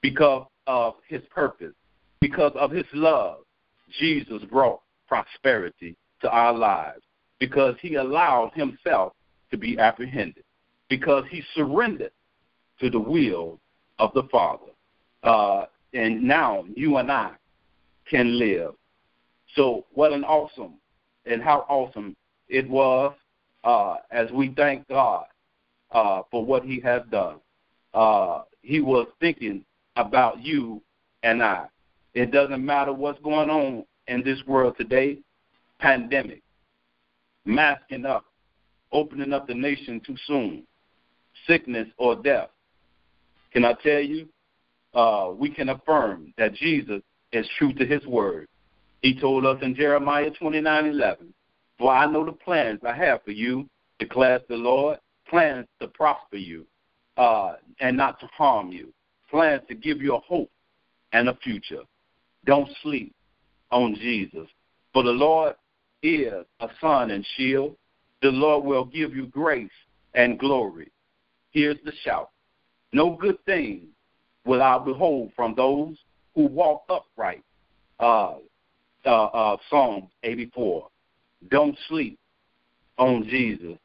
because 0.00 0.46
of 0.66 0.94
his 1.06 1.20
purpose, 1.28 1.74
because 2.22 2.52
of 2.54 2.70
his 2.70 2.86
love, 2.94 3.40
Jesus 4.00 4.42
brought 4.50 4.80
prosperity 5.06 5.96
to 6.22 6.30
our 6.30 6.54
lives 6.54 7.02
because 7.38 7.74
he 7.82 7.96
allowed 7.96 8.52
himself 8.54 9.12
to 9.50 9.58
be 9.58 9.78
apprehended, 9.78 10.42
because 10.88 11.24
he 11.30 11.42
surrendered 11.54 12.12
to 12.80 12.88
the 12.88 12.98
will 12.98 13.60
of 13.98 14.12
the 14.14 14.22
Father. 14.32 14.72
Uh, 15.22 15.66
and 15.92 16.22
now 16.22 16.64
you 16.74 16.96
and 16.96 17.12
I 17.12 17.32
can 18.08 18.38
live. 18.38 18.72
So, 19.54 19.84
what 19.92 20.12
an 20.12 20.24
awesome 20.24 20.74
and 21.26 21.42
how 21.42 21.66
awesome 21.68 22.16
it 22.48 22.68
was 22.68 23.14
uh, 23.64 23.96
as 24.10 24.30
we 24.30 24.52
thank 24.56 24.86
God 24.88 25.26
uh, 25.90 26.22
for 26.30 26.44
what 26.44 26.64
He 26.64 26.80
has 26.80 27.02
done. 27.10 27.36
Uh, 27.94 28.42
he 28.62 28.80
was 28.80 29.06
thinking 29.20 29.64
about 29.94 30.42
you 30.42 30.82
and 31.22 31.42
I. 31.42 31.66
It 32.14 32.30
doesn't 32.30 32.64
matter 32.64 32.92
what's 32.92 33.20
going 33.20 33.48
on 33.48 33.84
in 34.08 34.22
this 34.22 34.38
world 34.46 34.74
today 34.76 35.18
pandemic, 35.78 36.42
masking 37.44 38.06
up, 38.06 38.24
opening 38.92 39.32
up 39.32 39.46
the 39.46 39.54
nation 39.54 40.00
too 40.06 40.16
soon, 40.26 40.66
sickness 41.46 41.88
or 41.98 42.16
death. 42.16 42.48
Can 43.52 43.64
I 43.64 43.74
tell 43.74 44.00
you? 44.00 44.28
Uh, 44.94 45.32
we 45.36 45.50
can 45.50 45.68
affirm 45.68 46.32
that 46.38 46.54
Jesus 46.54 47.02
is 47.32 47.46
true 47.58 47.74
to 47.74 47.84
his 47.84 48.04
word. 48.06 48.48
He 49.02 49.18
told 49.18 49.44
us 49.44 49.58
in 49.62 49.74
Jeremiah 49.74 50.30
29 50.30 50.86
11, 50.86 51.34
For 51.78 51.92
I 51.92 52.06
know 52.06 52.24
the 52.24 52.32
plans 52.32 52.80
I 52.86 52.94
have 52.94 53.22
for 53.24 53.32
you, 53.32 53.68
declares 53.98 54.42
the 54.48 54.56
Lord, 54.56 54.98
plans 55.28 55.66
to 55.80 55.88
prosper 55.88 56.36
you 56.36 56.66
uh, 57.16 57.54
and 57.80 57.96
not 57.96 58.20
to 58.20 58.26
harm 58.26 58.70
you, 58.70 58.92
plans 59.30 59.62
to 59.68 59.74
give 59.74 60.00
you 60.00 60.14
a 60.14 60.20
hope 60.20 60.50
and 61.12 61.28
a 61.28 61.36
future. 61.36 61.82
Don't 62.44 62.68
sleep 62.82 63.14
on 63.70 63.94
Jesus. 63.96 64.48
For 64.92 65.02
the 65.02 65.10
Lord 65.10 65.54
is 66.02 66.32
a 66.60 66.68
sun 66.80 67.10
and 67.10 67.26
shield. 67.36 67.76
The 68.22 68.28
Lord 68.28 68.64
will 68.64 68.84
give 68.84 69.14
you 69.14 69.26
grace 69.26 69.68
and 70.14 70.38
glory. 70.38 70.90
Here's 71.50 71.78
the 71.84 71.92
shout 72.04 72.30
No 72.92 73.16
good 73.16 73.42
thing 73.44 73.88
will 74.44 74.62
I 74.62 74.78
behold 74.78 75.32
from 75.34 75.54
those 75.54 75.96
who 76.34 76.46
walk 76.46 76.84
upright. 76.88 77.42
Uh, 77.98 78.34
uh, 79.04 79.24
uh, 79.26 79.56
Psalm 79.70 80.08
84. 80.22 80.88
Don't 81.50 81.76
sleep 81.88 82.18
on 82.98 83.24
Jesus. 83.28 83.78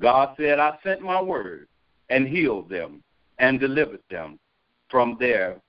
God 0.00 0.34
said, 0.36 0.58
I 0.58 0.78
sent 0.82 1.00
my 1.00 1.20
word 1.20 1.68
and 2.10 2.28
healed 2.28 2.68
them 2.68 3.02
and 3.38 3.58
delivered 3.58 4.02
them 4.10 4.38
from 4.90 5.16
their 5.18 5.60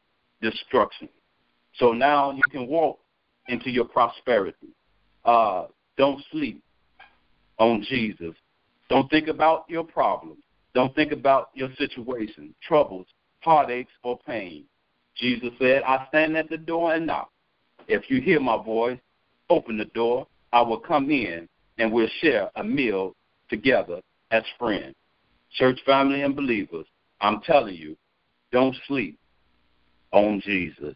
destruction. 0.42 1.10
So 1.76 1.92
now 1.94 2.32
you 2.32 2.44
can 2.52 2.68
walk 2.68 3.00
into 3.48 3.70
your 3.70 3.86
prosperity. 3.86 4.68
Uh, 5.26 5.66
don't 5.98 6.24
sleep 6.32 6.62
on 7.58 7.86
Jesus. 7.90 8.34
Don't 8.90 9.10
think 9.10 9.28
about 9.28 9.66
your 9.68 9.84
problems. 9.84 10.40
Don't 10.74 10.94
think 10.96 11.12
about 11.12 11.50
your 11.54 11.70
situation, 11.78 12.54
troubles, 12.62 13.08
heartaches, 13.40 13.92
or 14.04 14.20
pain. 14.26 14.66
Jesus 15.16 15.50
said, 15.60 15.84
I 15.84 16.06
stand 16.10 16.38
at 16.38 16.50
the 16.50 16.58
door 16.58 16.94
and 16.94 17.06
knock. 17.06 17.30
If 17.88 18.10
you 18.10 18.22
hear 18.22 18.40
my 18.40 18.62
voice, 18.64 19.00
open 19.50 19.78
the 19.78 19.86
door. 19.86 20.28
I 20.52 20.62
will 20.62 20.80
come 20.80 21.10
in 21.10 21.48
and 21.78 21.92
we'll 21.92 22.10
share 22.22 22.50
a 22.56 22.64
meal 22.64 23.14
together 23.50 24.02
as 24.32 24.44
friends. 24.58 24.96
Church 25.52 25.80
family 25.86 26.22
and 26.22 26.36
believers, 26.36 26.86
I'm 27.22 27.42
telling 27.42 27.76
you, 27.76 27.98
don't 28.52 28.76
sleep 28.88 29.18
on 30.12 30.42
Jesus. 30.42 30.96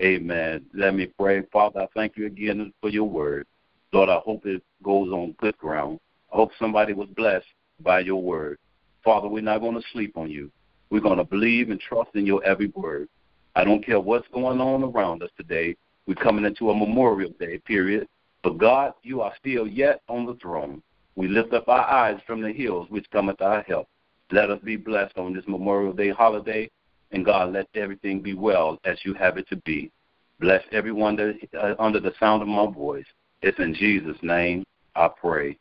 Amen. 0.00 0.64
Let 0.74 0.94
me 0.94 1.06
pray. 1.18 1.42
Father, 1.52 1.80
I 1.80 1.86
thank 1.94 2.16
you 2.16 2.26
again 2.26 2.72
for 2.80 2.90
your 2.90 3.08
word. 3.08 3.46
Lord, 3.92 4.08
I 4.08 4.18
hope 4.18 4.44
it 4.44 4.62
goes 4.82 5.10
on 5.10 5.34
good 5.38 5.56
ground. 5.56 5.98
I 6.32 6.36
hope 6.36 6.50
somebody 6.58 6.92
was 6.92 7.08
blessed 7.16 7.46
by 7.80 8.00
your 8.00 8.22
word. 8.22 8.58
Father, 9.04 9.28
we're 9.28 9.42
not 9.42 9.60
going 9.60 9.74
to 9.74 9.86
sleep 9.92 10.16
on 10.16 10.30
you. 10.30 10.50
We're 10.90 11.00
going 11.00 11.18
to 11.18 11.24
believe 11.24 11.70
and 11.70 11.80
trust 11.80 12.10
in 12.14 12.26
your 12.26 12.44
every 12.44 12.68
word. 12.74 13.08
I 13.54 13.64
don't 13.64 13.84
care 13.84 14.00
what's 14.00 14.28
going 14.34 14.60
on 14.60 14.82
around 14.82 15.22
us 15.22 15.30
today. 15.36 15.76
We're 16.06 16.14
coming 16.14 16.44
into 16.44 16.70
a 16.70 16.74
Memorial 16.74 17.32
Day 17.40 17.58
period. 17.58 18.06
But 18.46 18.58
God, 18.58 18.92
you 19.02 19.22
are 19.22 19.32
still 19.40 19.66
yet 19.66 20.02
on 20.08 20.24
the 20.24 20.36
throne. 20.36 20.80
We 21.16 21.26
lift 21.26 21.52
up 21.52 21.66
our 21.66 21.84
eyes 21.84 22.20
from 22.28 22.40
the 22.40 22.52
hills 22.52 22.86
which 22.90 23.10
cometh 23.10 23.42
our 23.42 23.62
help. 23.62 23.88
Let 24.30 24.50
us 24.50 24.60
be 24.62 24.76
blessed 24.76 25.18
on 25.18 25.34
this 25.34 25.42
Memorial 25.48 25.92
Day 25.92 26.10
holiday 26.10 26.70
and 27.10 27.24
God, 27.24 27.52
let 27.52 27.66
everything 27.74 28.22
be 28.22 28.34
well 28.34 28.78
as 28.84 28.98
you 29.04 29.14
have 29.14 29.36
it 29.36 29.48
to 29.48 29.56
be. 29.56 29.90
Bless 30.38 30.62
everyone 30.70 31.16
that 31.16 31.40
uh, 31.60 31.74
under 31.80 31.98
the 31.98 32.12
sound 32.20 32.40
of 32.40 32.46
my 32.46 32.70
voice. 32.70 33.04
It's 33.42 33.58
in 33.58 33.74
Jesus' 33.74 34.16
name 34.22 34.62
I 34.94 35.08
pray. 35.08 35.58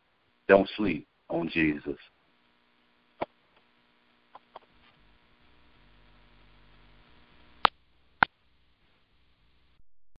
Don't 0.47 0.69
sleep 0.77 1.07
on 1.31 1.49
Jesus. 1.49 1.97